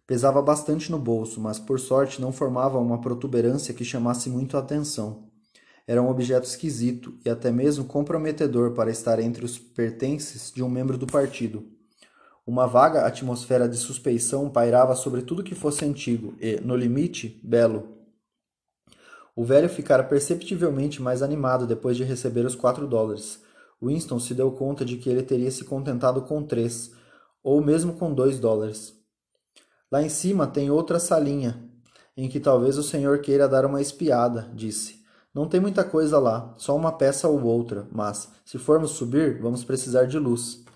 [0.07, 4.59] Pesava bastante no bolso, mas por sorte não formava uma protuberância que chamasse muito a
[4.59, 5.29] atenção.
[5.85, 10.69] Era um objeto esquisito e até mesmo comprometedor para estar entre os pertences de um
[10.69, 11.63] membro do partido.
[12.49, 17.89] Uma vaga atmosfera de suspeição pairava sobre tudo que fosse antigo e, no limite, belo.
[19.35, 23.39] O velho ficara perceptivelmente mais animado depois de receber os quatro dólares.
[23.79, 26.91] Winston se deu conta de que ele teria se contentado com três,
[27.43, 28.95] ou mesmo com dois dólares.
[29.91, 31.69] Lá em cima tem outra salinha,
[32.17, 35.03] em que talvez o senhor queira dar uma espiada, disse.
[35.31, 39.63] Não tem muita coisa lá, só uma peça ou outra, mas, se formos subir, vamos
[39.63, 40.67] precisar de luz.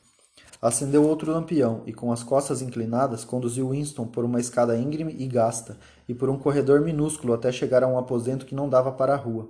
[0.64, 5.28] Acendeu outro lampião e, com as costas inclinadas, conduziu Winston por uma escada íngreme e
[5.28, 9.14] gasta e por um corredor minúsculo até chegar a um aposento que não dava para
[9.14, 9.50] a rua,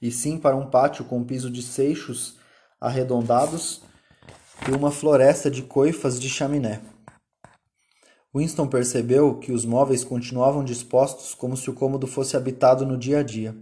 [0.00, 2.38] e sim para um pátio com um piso de seixos
[2.80, 3.82] arredondados
[4.66, 6.80] e uma floresta de coifas de chaminé.
[8.34, 13.18] Winston percebeu que os móveis continuavam dispostos como se o cômodo fosse habitado no dia
[13.18, 13.54] a dia.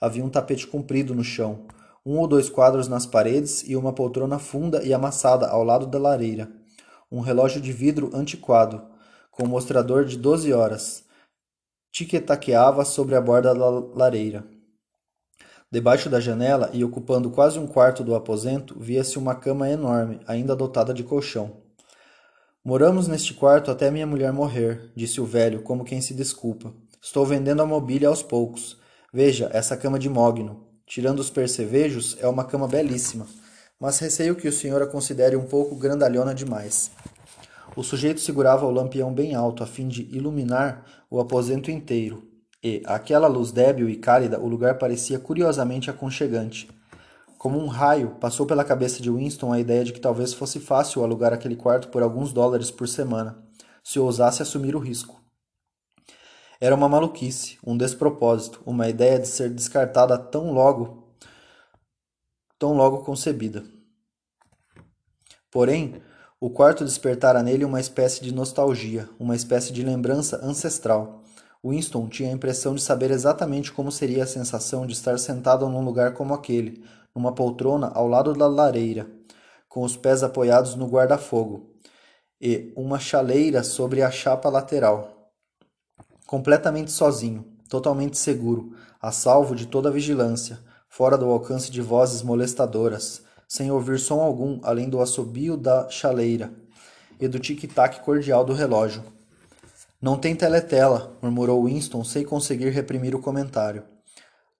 [0.00, 1.66] Havia um tapete comprido no chão,
[2.04, 5.98] um ou dois quadros nas paredes e uma poltrona funda e amassada ao lado da
[5.98, 6.50] lareira.
[7.10, 8.82] Um relógio de vidro antiquado,
[9.30, 11.04] com mostrador de doze horas,
[11.90, 14.44] tiquetaqueava sobre a borda da lareira.
[15.70, 20.54] Debaixo da janela e ocupando quase um quarto do aposento, via-se uma cama enorme, ainda
[20.54, 21.62] dotada de colchão.
[22.64, 26.72] Moramos neste quarto até minha mulher morrer, disse o velho, como quem se desculpa.
[27.00, 28.78] Estou vendendo a mobília aos poucos.
[29.12, 30.63] Veja, essa cama de mogno.
[30.86, 33.26] Tirando os percevejos, é uma cama belíssima,
[33.80, 36.90] mas receio que o senhor a considere um pouco grandalhona demais.
[37.74, 42.22] O sujeito segurava o lampião bem alto a fim de iluminar o aposento inteiro,
[42.62, 46.68] e, àquela luz débil e cálida, o lugar parecia curiosamente aconchegante.
[47.38, 51.02] Como um raio, passou pela cabeça de Winston a ideia de que talvez fosse fácil
[51.02, 53.38] alugar aquele quarto por alguns dólares por semana,
[53.82, 55.23] se ousasse assumir o risco.
[56.64, 61.04] Era uma maluquice, um despropósito, uma ideia de ser descartada tão logo,
[62.58, 63.62] tão logo concebida.
[65.50, 66.00] Porém,
[66.40, 71.22] o quarto despertara nele uma espécie de nostalgia, uma espécie de lembrança ancestral.
[71.62, 75.84] Winston tinha a impressão de saber exatamente como seria a sensação de estar sentado num
[75.84, 76.82] lugar como aquele,
[77.14, 79.06] numa poltrona ao lado da lareira,
[79.68, 81.74] com os pés apoiados no guarda-fogo,
[82.40, 85.13] e uma chaleira sobre a chapa lateral
[86.34, 93.22] completamente sozinho, totalmente seguro, a salvo de toda vigilância, fora do alcance de vozes molestadoras,
[93.46, 96.52] sem ouvir som algum além do assobio da chaleira
[97.20, 99.04] e do tic-tac cordial do relógio.
[100.02, 103.84] Não tem teletela, murmurou Winston sem conseguir reprimir o comentário.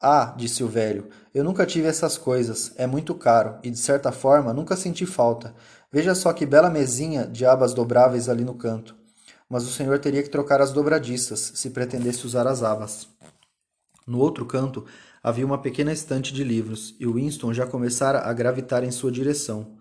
[0.01, 4.13] Ah, disse o velho, eu nunca tive essas coisas, é muito caro, e de certa
[4.13, 5.53] forma nunca senti falta.
[5.91, 9.03] Veja só que bela mesinha de abas dobráveis ali no canto
[9.55, 13.07] mas o senhor teria que trocar as dobradiças, se pretendesse usar as abas.
[14.05, 14.85] No outro canto
[15.23, 19.77] havia uma pequena estante de livros, e Winston já começara a gravitar em sua direção.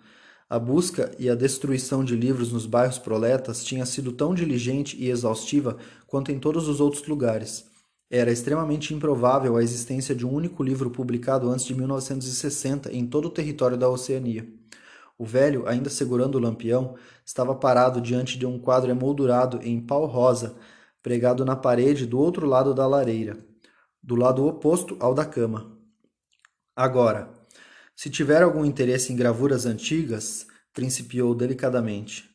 [0.47, 5.09] A busca e a destruição de livros nos bairros proletas tinha sido tão diligente e
[5.09, 7.65] exaustiva quanto em todos os outros lugares.
[8.11, 13.25] Era extremamente improvável a existência de um único livro publicado antes de 1960 em todo
[13.25, 14.47] o território da Oceania.
[15.17, 16.95] O velho, ainda segurando o lampião,
[17.25, 20.55] estava parado diante de um quadro emoldurado em pau rosa,
[21.01, 23.37] pregado na parede do outro lado da lareira,
[24.01, 25.77] do lado oposto ao da cama.
[26.75, 27.31] Agora,
[27.95, 32.29] se tiver algum interesse em gravuras antigas, principiou delicadamente.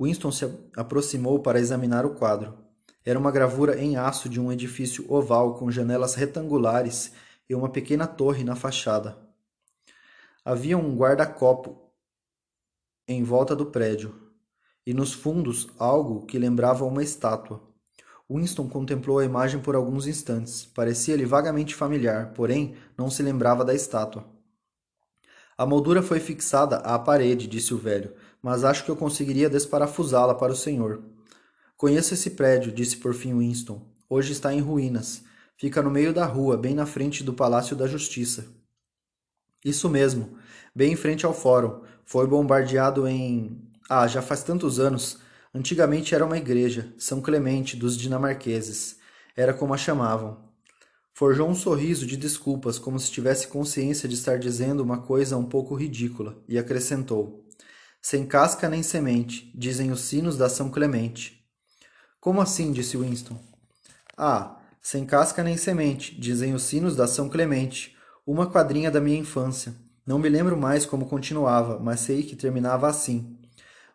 [0.00, 0.44] Winston se
[0.76, 2.58] aproximou para examinar o quadro.
[3.04, 7.12] Era uma gravura em aço de um edifício oval com janelas retangulares
[7.48, 9.16] e uma pequena torre na fachada.
[10.44, 11.83] Havia um guarda-copo
[13.06, 14.14] em volta do prédio,
[14.86, 17.62] e nos fundos algo que lembrava uma estátua.
[18.30, 20.64] Winston contemplou a imagem por alguns instantes.
[20.64, 24.24] Parecia-lhe vagamente familiar, porém não se lembrava da estátua.
[25.56, 30.34] A moldura foi fixada à parede, disse o velho, mas acho que eu conseguiria desparafusá-la
[30.34, 31.02] para o senhor.
[31.76, 33.86] Conheço esse prédio, disse por fim Winston.
[34.08, 35.22] Hoje está em ruínas.
[35.56, 38.46] Fica no meio da rua, bem na frente do Palácio da Justiça.
[39.64, 40.36] Isso mesmo,
[40.74, 41.82] bem em frente ao fórum.
[42.04, 43.60] Foi bombardeado em.
[43.88, 45.18] Ah, já faz tantos anos.
[45.54, 48.96] Antigamente era uma igreja, São Clemente, dos dinamarqueses.
[49.36, 50.38] Era como a chamavam.
[51.12, 55.44] Forjou um sorriso de desculpas, como se tivesse consciência de estar dizendo uma coisa um
[55.44, 57.46] pouco ridícula, e acrescentou:
[58.02, 61.44] Sem casca nem semente, dizem os sinos da São Clemente.
[62.20, 62.72] Como assim?
[62.72, 63.38] disse Winston.
[64.16, 67.96] Ah, sem casca nem semente, dizem os sinos da São Clemente,
[68.26, 69.74] uma quadrinha da minha infância.
[70.06, 73.38] Não me lembro mais como continuava, mas sei que terminava assim.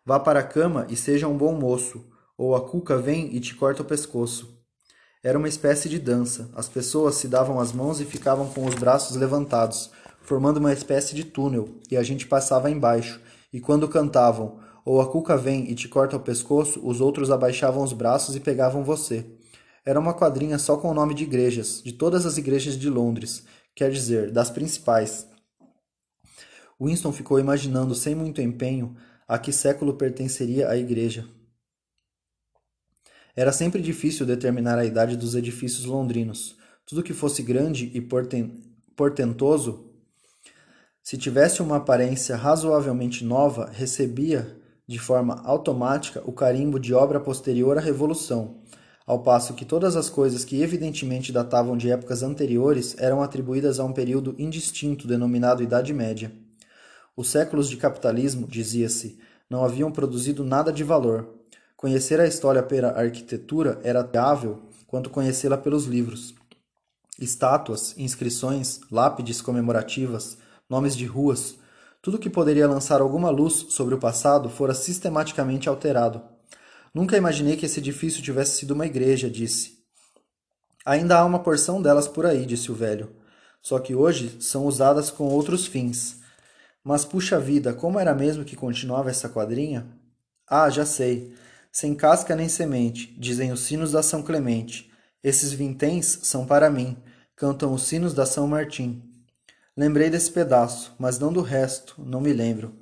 [0.04, 2.04] Vá para a cama e seja um bom moço,
[2.36, 4.58] ou a cuca vem e te corta o pescoço.
[5.22, 6.50] Era uma espécie de dança.
[6.54, 9.90] As pessoas se davam as mãos e ficavam com os braços levantados,
[10.22, 13.20] formando uma espécie de túnel, e a gente passava embaixo.
[13.52, 17.84] E quando cantavam, ou a cuca vem e te corta o pescoço, os outros abaixavam
[17.84, 19.24] os braços e pegavam você.
[19.84, 23.44] Era uma quadrinha só com o nome de igrejas, de todas as igrejas de Londres,
[23.76, 25.29] quer dizer, das principais.
[26.80, 28.96] Winston ficou imaginando sem muito empenho
[29.28, 31.28] a que século pertenceria a igreja.
[33.36, 36.56] Era sempre difícil determinar a idade dos edifícios londrinos.
[36.86, 38.60] Tudo que fosse grande e porten
[38.96, 39.90] portentoso,
[41.02, 47.78] se tivesse uma aparência razoavelmente nova, recebia de forma automática o carimbo de obra posterior
[47.78, 48.60] à Revolução,
[49.06, 53.84] ao passo que todas as coisas que evidentemente datavam de épocas anteriores eram atribuídas a
[53.84, 56.30] um período indistinto denominado Idade Média.
[57.20, 59.18] Os séculos de capitalismo, dizia-se,
[59.50, 61.28] não haviam produzido nada de valor.
[61.76, 66.34] Conhecer a história pela arquitetura era viável quanto conhecê-la pelos livros.
[67.20, 71.56] Estátuas, inscrições, lápides comemorativas, nomes de ruas,
[72.00, 76.22] tudo que poderia lançar alguma luz sobre o passado fora sistematicamente alterado.
[76.94, 79.84] Nunca imaginei que esse edifício tivesse sido uma igreja, disse.
[80.86, 83.14] Ainda há uma porção delas por aí, disse o velho.
[83.60, 86.18] Só que hoje são usadas com outros fins.
[86.82, 89.86] Mas puxa vida, como era mesmo que continuava essa quadrinha?
[90.48, 91.34] Ah, já sei.
[91.70, 94.90] Sem casca nem semente, dizem os sinos da São Clemente.
[95.22, 96.96] Esses vinténs são para mim,
[97.36, 99.02] cantam os sinos da São Martim.
[99.76, 102.74] Lembrei desse pedaço, mas não do resto, não me lembro.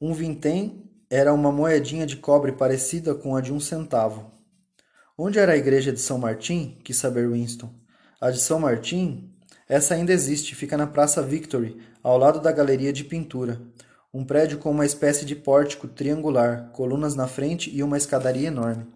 [0.00, 4.30] Um vintém era uma moedinha de cobre parecida com a de um centavo.
[5.16, 6.78] Onde era a igreja de São Martim?
[6.84, 7.74] quis saber Winston.
[8.20, 9.27] A de São Martim?
[9.68, 13.60] Essa ainda existe, fica na Praça Victory, ao lado da galeria de pintura.
[14.12, 18.86] Um prédio com uma espécie de pórtico triangular, colunas na frente e uma escadaria enorme.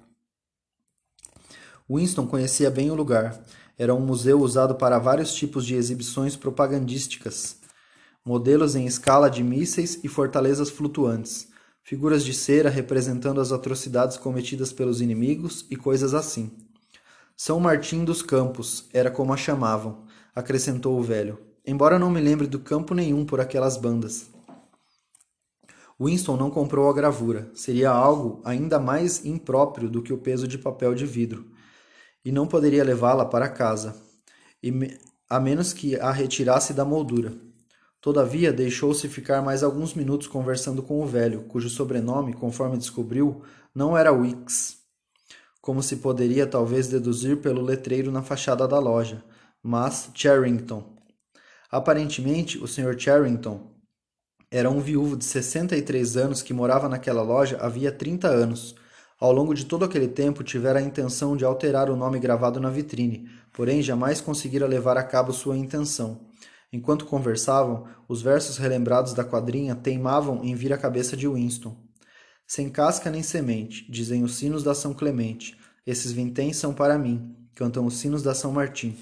[1.90, 3.38] Winston conhecia bem o lugar.
[3.78, 7.56] Era um museu usado para vários tipos de exibições propagandísticas,
[8.24, 11.52] modelos em escala de mísseis e fortalezas flutuantes
[11.82, 16.50] figuras de cera representando as atrocidades cometidas pelos inimigos e coisas assim.
[17.36, 20.04] São Martim dos Campos, era como a chamavam,
[20.34, 24.30] acrescentou o velho, embora não me lembre do campo nenhum por aquelas bandas.
[26.00, 30.58] Winston não comprou a gravura, seria algo ainda mais impróprio do que o peso de
[30.58, 31.46] papel de vidro,
[32.24, 33.94] e não poderia levá-la para casa,
[35.28, 37.32] a menos que a retirasse da moldura.
[38.00, 43.96] Todavia, deixou-se ficar mais alguns minutos conversando com o velho, cujo sobrenome, conforme descobriu, não
[43.96, 44.78] era Wicks,
[45.60, 49.22] como se poderia talvez deduzir pelo letreiro na fachada da loja,
[49.62, 50.96] mas Charrington.
[51.70, 52.98] Aparentemente, o Sr.
[52.98, 53.72] Charrington
[54.50, 58.74] era um viúvo de 63 anos que morava naquela loja havia 30 anos.
[59.18, 62.68] Ao longo de todo aquele tempo, tivera a intenção de alterar o nome gravado na
[62.68, 66.26] vitrine, porém jamais conseguira levar a cabo sua intenção.
[66.70, 71.76] Enquanto conversavam, os versos relembrados da quadrinha teimavam em vir à cabeça de Winston.
[72.46, 75.56] Sem casca nem semente, dizem os sinos da São Clemente.
[75.86, 78.94] Esses vinténs são para mim, cantam os sinos da São Martim.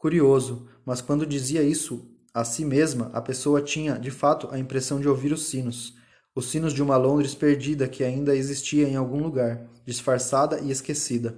[0.00, 4.98] Curioso, mas quando dizia isso a si mesma, a pessoa tinha, de fato, a impressão
[4.98, 5.94] de ouvir os sinos.
[6.34, 11.36] Os sinos de uma Londres perdida que ainda existia em algum lugar, disfarçada e esquecida.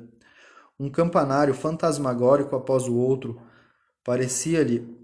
[0.78, 3.42] Um campanário fantasmagórico após o outro
[4.04, 4.96] parecia-lhe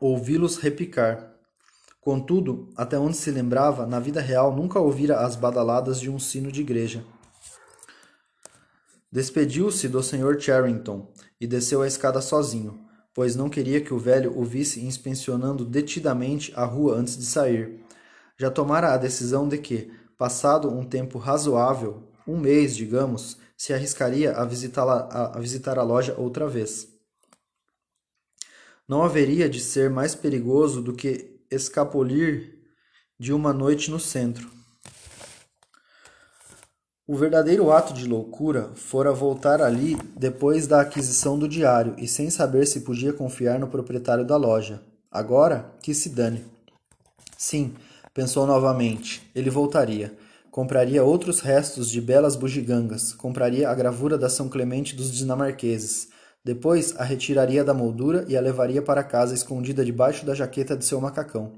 [0.00, 1.32] ouvi-los repicar.
[2.00, 6.50] Contudo, até onde se lembrava, na vida real nunca ouvira as badaladas de um sino
[6.50, 7.06] de igreja.
[9.14, 10.40] Despediu-se do Sr.
[10.40, 11.08] Charrington
[11.40, 12.84] e desceu a escada sozinho,
[13.14, 17.80] pois não queria que o velho o visse inspecionando detidamente a rua antes de sair.
[18.36, 19.88] Já tomara a decisão de que,
[20.18, 26.48] passado um tempo razoável, um mês, digamos, se arriscaria a, a, visitar a loja outra
[26.48, 26.88] vez.
[28.88, 32.58] Não haveria de ser mais perigoso do que escapulir
[33.16, 34.50] de uma noite no centro.
[37.06, 42.30] O verdadeiro ato de loucura fora voltar ali depois da aquisição do diário e sem
[42.30, 44.80] saber se podia confiar no proprietário da loja.
[45.10, 46.46] Agora, que se dane.
[47.36, 47.74] Sim,
[48.14, 50.16] pensou novamente, ele voltaria.
[50.50, 56.08] Compraria outros restos de belas bugigangas, compraria a gravura da São Clemente dos dinamarqueses.
[56.42, 60.86] Depois a retiraria da moldura e a levaria para casa escondida debaixo da jaqueta de
[60.86, 61.52] seu macacão.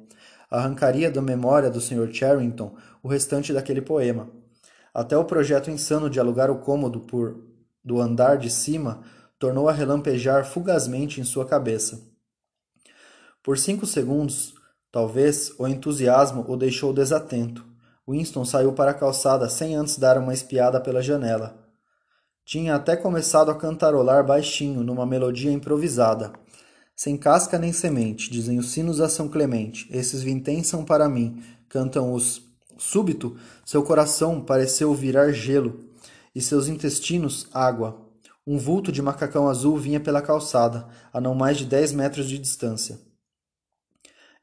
[0.50, 2.12] Arrancaria da memória do Sr.
[2.12, 4.28] Charrington o restante daquele poema.
[4.96, 7.36] Até o projeto insano de alugar o cômodo por
[7.84, 9.02] do andar de cima
[9.38, 12.00] tornou a relampejar fugazmente em sua cabeça.
[13.42, 14.54] Por cinco segundos,
[14.90, 17.62] talvez, o entusiasmo o deixou desatento.
[18.08, 21.62] Winston saiu para a calçada sem antes dar uma espiada pela janela.
[22.42, 26.32] Tinha até começado a cantarolar baixinho numa melodia improvisada.
[26.94, 31.44] Sem casca nem semente, dizem os sinos a São Clemente, esses vinténs são para mim,
[31.68, 32.46] cantam os.
[32.76, 35.84] Súbito, seu coração pareceu virar gelo,
[36.34, 38.04] e seus intestinos água.
[38.46, 42.38] Um vulto de macacão azul vinha pela calçada, a não mais de dez metros de
[42.38, 43.00] distância.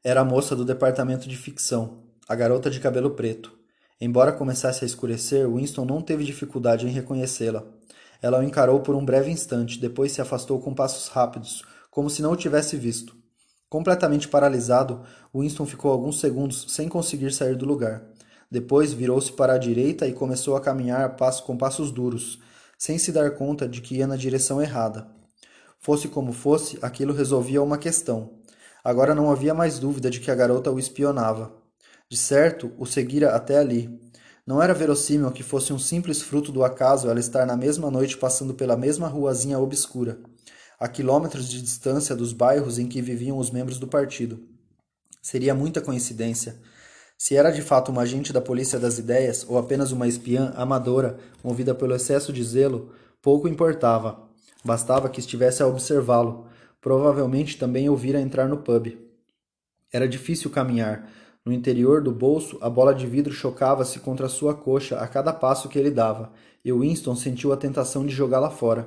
[0.02, 3.52] Era a moça do departamento de ficção a garota de cabelo preto.
[4.00, 7.64] Embora começasse a escurecer, Winston não teve dificuldade em reconhecê-la.
[8.20, 12.22] Ela o encarou por um breve instante, depois se afastou com passos rápidos, como se
[12.22, 13.14] não o tivesse visto.
[13.68, 15.02] Completamente paralisado,
[15.34, 18.02] Winston ficou alguns segundos sem conseguir sair do lugar.
[18.54, 22.38] Depois virou-se para a direita e começou a caminhar com passos duros,
[22.78, 25.08] sem se dar conta de que ia na direção errada.
[25.80, 28.38] Fosse como fosse, aquilo resolvia uma questão.
[28.84, 31.52] Agora não havia mais dúvida de que a garota o espionava.
[32.08, 33.90] De certo, o seguira até ali.
[34.46, 38.16] Não era verossímil que fosse um simples fruto do acaso ela estar na mesma noite
[38.16, 40.20] passando pela mesma ruazinha obscura,
[40.78, 44.46] a quilômetros de distância dos bairros em que viviam os membros do partido.
[45.20, 46.62] Seria muita coincidência.
[47.24, 51.16] Se era de fato uma agente da polícia das ideias ou apenas uma espiã amadora
[51.42, 54.28] movida pelo excesso de zelo, pouco importava.
[54.62, 56.44] Bastava que estivesse a observá-lo.
[56.82, 58.98] Provavelmente também ouvira entrar no pub.
[59.90, 61.08] Era difícil caminhar,
[61.46, 65.66] no interior do bolso, a bola de vidro chocava-se contra sua coxa a cada passo
[65.70, 66.30] que ele dava,
[66.62, 68.86] e Winston sentiu a tentação de jogá-la fora.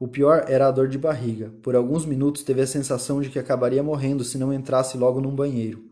[0.00, 1.52] O pior era a dor de barriga.
[1.62, 5.32] Por alguns minutos teve a sensação de que acabaria morrendo se não entrasse logo num
[5.32, 5.91] banheiro.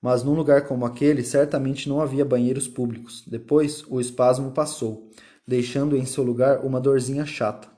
[0.00, 3.22] Mas num lugar como aquele, certamente não havia banheiros públicos.
[3.26, 5.10] Depois, o espasmo passou,
[5.46, 7.68] deixando em seu lugar uma dorzinha chata.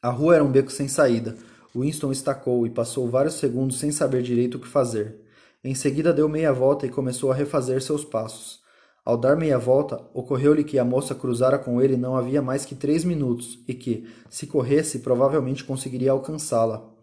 [0.00, 1.36] A rua era um beco sem saída.
[1.74, 5.20] Winston estacou e passou vários segundos sem saber direito o que fazer.
[5.62, 8.60] Em seguida deu meia volta e começou a refazer seus passos.
[9.04, 12.74] Ao dar meia volta, ocorreu-lhe que a moça cruzara com ele não havia mais que
[12.74, 16.95] três minutos e que, se corresse, provavelmente conseguiria alcançá-la.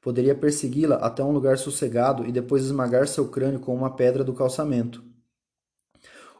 [0.00, 4.32] Poderia persegui-la até um lugar sossegado e depois esmagar seu crânio com uma pedra do
[4.32, 5.02] calçamento.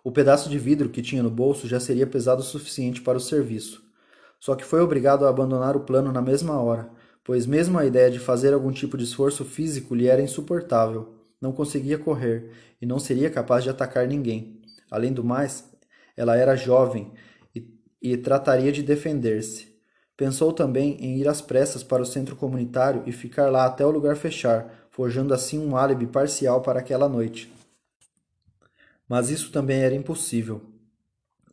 [0.03, 3.21] O pedaço de vidro que tinha no bolso já seria pesado o suficiente para o
[3.21, 3.83] serviço.
[4.39, 6.89] Só que foi obrigado a abandonar o plano na mesma hora,
[7.25, 11.53] pois mesmo a ideia de fazer algum tipo de esforço físico lhe era insuportável não
[11.53, 12.51] conseguia correr
[12.81, 14.61] e não seria capaz de atacar ninguém.
[14.91, 15.71] Além do mais,
[16.17, 17.13] ela era jovem
[17.55, 17.65] e,
[18.03, 19.68] e trataria de defender-se.
[20.19, 23.91] Pensou também em ir às pressas para o centro comunitário e ficar lá até o
[23.91, 27.55] lugar fechar, forjando assim um álibi parcial para aquela noite.
[29.09, 30.61] Mas isso também era impossível.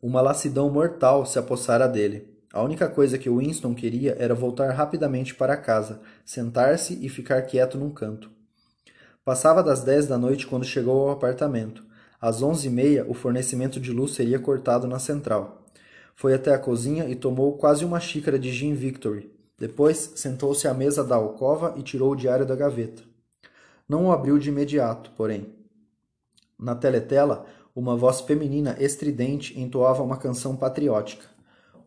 [0.02, 2.28] Uma lassidão mortal se apossara dele.
[2.52, 7.78] A única coisa que Winston queria era voltar rapidamente para casa, sentar-se e ficar quieto
[7.78, 8.32] num canto.
[9.24, 11.84] Passava das dez da noite quando chegou ao apartamento.
[12.20, 15.65] Às onze e meia, o fornecimento de luz seria cortado na central.
[16.16, 19.30] Foi até a cozinha e tomou quase uma xícara de gin Victory.
[19.58, 23.02] Depois, sentou-se à mesa da alcova e tirou o diário da gaveta.
[23.86, 25.54] Não o abriu de imediato, porém.
[26.58, 27.44] Na teletela,
[27.74, 31.26] uma voz feminina estridente entoava uma canção patriótica.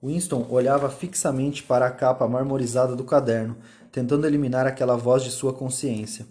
[0.01, 3.57] Winston olhava fixamente para a capa marmorizada do caderno,
[3.91, 6.27] tentando eliminar aquela voz de sua consciência.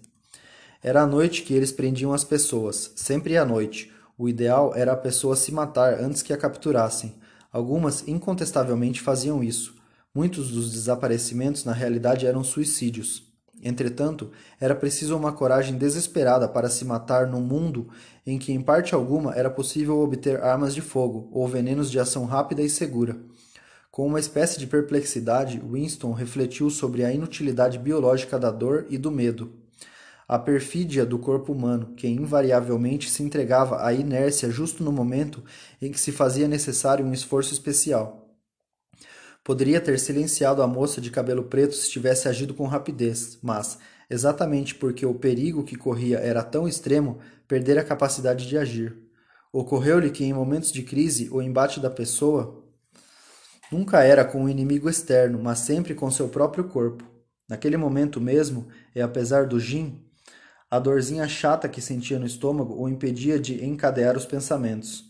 [0.81, 3.93] Era à noite que eles prendiam as pessoas, sempre à noite.
[4.17, 7.15] O ideal era a pessoa se matar antes que a capturassem.
[7.59, 9.75] Algumas incontestavelmente faziam isso.
[10.15, 13.25] Muitos dos desaparecimentos na realidade eram suicídios.
[13.61, 14.31] Entretanto,
[14.61, 17.89] era preciso uma coragem desesperada para se matar num mundo
[18.25, 22.27] em que, em parte alguma, era possível obter armas de fogo ou venenos de ação
[22.27, 23.21] rápida e segura.
[23.91, 29.11] Com uma espécie de perplexidade, Winston refletiu sobre a inutilidade biológica da dor e do
[29.11, 29.53] medo.
[30.29, 35.43] A perfídia do corpo humano, que invariavelmente se entregava à inércia justo no momento
[35.81, 38.29] em que se fazia necessário um esforço especial.
[39.43, 43.79] Poderia ter silenciado a moça de cabelo preto se tivesse agido com rapidez, mas,
[44.11, 48.95] exatamente porque o perigo que corria era tão extremo, perdera a capacidade de agir.
[49.51, 52.63] Ocorreu-lhe que, em momentos de crise, o embate da pessoa
[53.73, 57.03] nunca era com um inimigo externo, mas sempre com seu próprio corpo.
[57.49, 60.07] Naquele momento mesmo, e apesar do gin,
[60.71, 65.09] a dorzinha chata que sentia no estômago o impedia de encadear os pensamentos.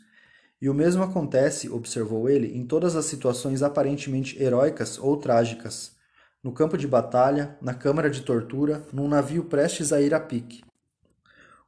[0.60, 5.92] E o mesmo acontece, observou ele, em todas as situações aparentemente heróicas ou trágicas.
[6.42, 10.62] No campo de batalha, na câmara de tortura, num navio prestes a ir a pique.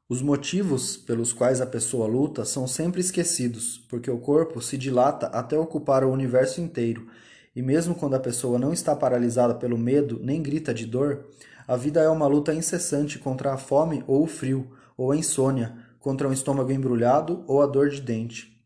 [0.08, 5.26] Os motivos pelos quais a pessoa luta são sempre esquecidos, porque o corpo se dilata
[5.26, 7.06] até ocupar o universo inteiro,
[7.54, 11.26] e mesmo quando a pessoa não está paralisada pelo medo nem grita de dor,
[11.66, 15.76] a vida é uma luta incessante contra a fome ou o frio, ou a insônia,
[15.98, 18.60] contra um estômago embrulhado ou a dor de dente.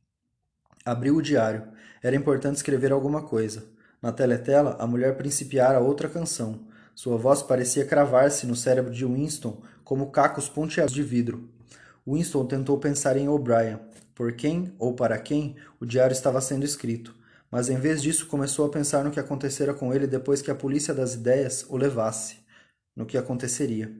[0.84, 1.64] Abriu o diário.
[2.02, 3.64] Era importante escrever alguma coisa.
[4.00, 6.66] Na teletela, a mulher principiara outra canção.
[6.94, 11.48] Sua voz parecia cravar-se no cérebro de Winston como cacos ponteados de vidro.
[12.06, 13.78] Winston tentou pensar em O'Brien,
[14.14, 17.14] por quem ou para quem o diário estava sendo escrito,
[17.50, 20.54] mas em vez disso começou a pensar no que acontecera com ele depois que a
[20.54, 22.43] polícia das ideias o levasse
[22.96, 23.92] no que aconteceria.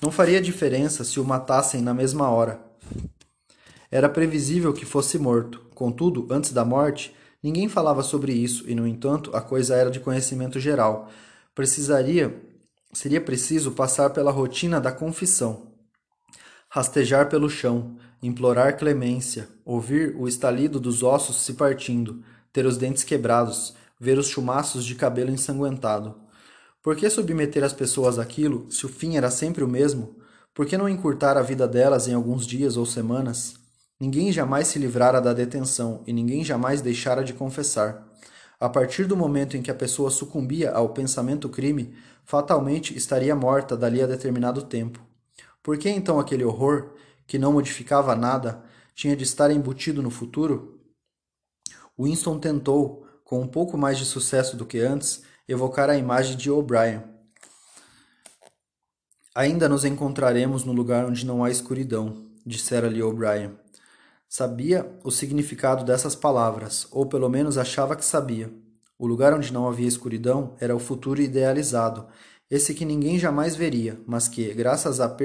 [0.00, 2.60] Não faria diferença se o matassem na mesma hora.
[3.90, 5.60] Era previsível que fosse morto.
[5.74, 9.98] Contudo, antes da morte, ninguém falava sobre isso e, no entanto, a coisa era de
[9.98, 11.10] conhecimento geral.
[11.54, 12.40] Precisaria,
[12.92, 15.72] seria preciso passar pela rotina da confissão.
[16.68, 22.22] Rastejar pelo chão, implorar clemência, ouvir o estalido dos ossos se partindo,
[22.52, 26.27] ter os dentes quebrados, ver os chumaços de cabelo ensanguentado.
[26.82, 30.16] Por que submeter as pessoas àquilo, se o fim era sempre o mesmo?
[30.54, 33.54] Por que não encurtar a vida delas em alguns dias ou semanas?
[34.00, 38.06] Ninguém jamais se livrara da detenção e ninguém jamais deixara de confessar.
[38.60, 43.76] A partir do momento em que a pessoa sucumbia ao pensamento crime, fatalmente estaria morta
[43.76, 45.00] dali a determinado tempo.
[45.62, 46.94] Por que então aquele horror,
[47.26, 48.62] que não modificava nada,
[48.94, 50.80] tinha de estar embutido no futuro?
[51.98, 56.50] Winston tentou, com um pouco mais de sucesso do que antes, evocar a imagem de
[56.50, 57.02] O'Brien.
[59.34, 63.52] Ainda nos encontraremos no lugar onde não há escuridão, dissera-lhe O'Brien.
[64.28, 68.52] Sabia o significado dessas palavras, ou pelo menos achava que sabia.
[68.98, 72.06] O lugar onde não havia escuridão era o futuro idealizado,
[72.50, 75.16] esse que ninguém jamais veria, mas que, graças à,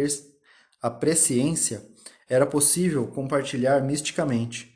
[0.82, 1.86] à presciência,
[2.30, 4.74] era possível compartilhar misticamente.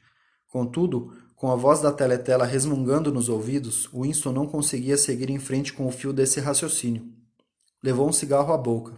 [0.48, 5.72] Contudo, com a voz da teletela resmungando nos ouvidos, Winston não conseguia seguir em frente
[5.72, 7.06] com o fio desse raciocínio.
[7.84, 8.96] Levou um cigarro à boca.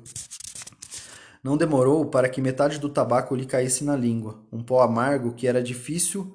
[1.43, 5.47] Não demorou para que metade do tabaco lhe caísse na língua, um pó amargo que
[5.47, 6.33] era difícil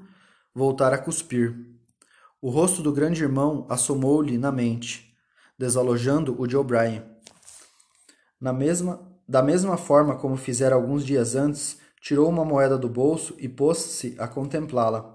[0.55, 1.57] voltar a cuspir.
[2.41, 5.11] O rosto do grande irmão assomou-lhe na mente,
[5.59, 7.03] desalojando o de O'Brien.
[8.39, 13.35] Na mesma, da mesma forma como fizera alguns dias antes, tirou uma moeda do bolso
[13.39, 15.14] e pôs-se a contemplá-la.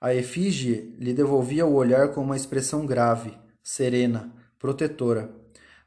[0.00, 5.30] A efígie lhe devolvia o olhar com uma expressão grave, serena, protetora.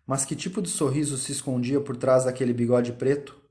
[0.05, 3.41] Mas que tipo de sorriso se escondia por trás daquele bigode preto?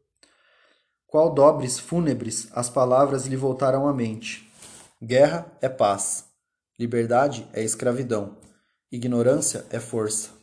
[1.06, 4.50] Qual dobres fúnebres as palavras lhe voltaram à mente.
[5.02, 6.26] Guerra é paz.
[6.78, 8.36] Liberdade é escravidão.
[8.90, 10.41] Ignorância é força.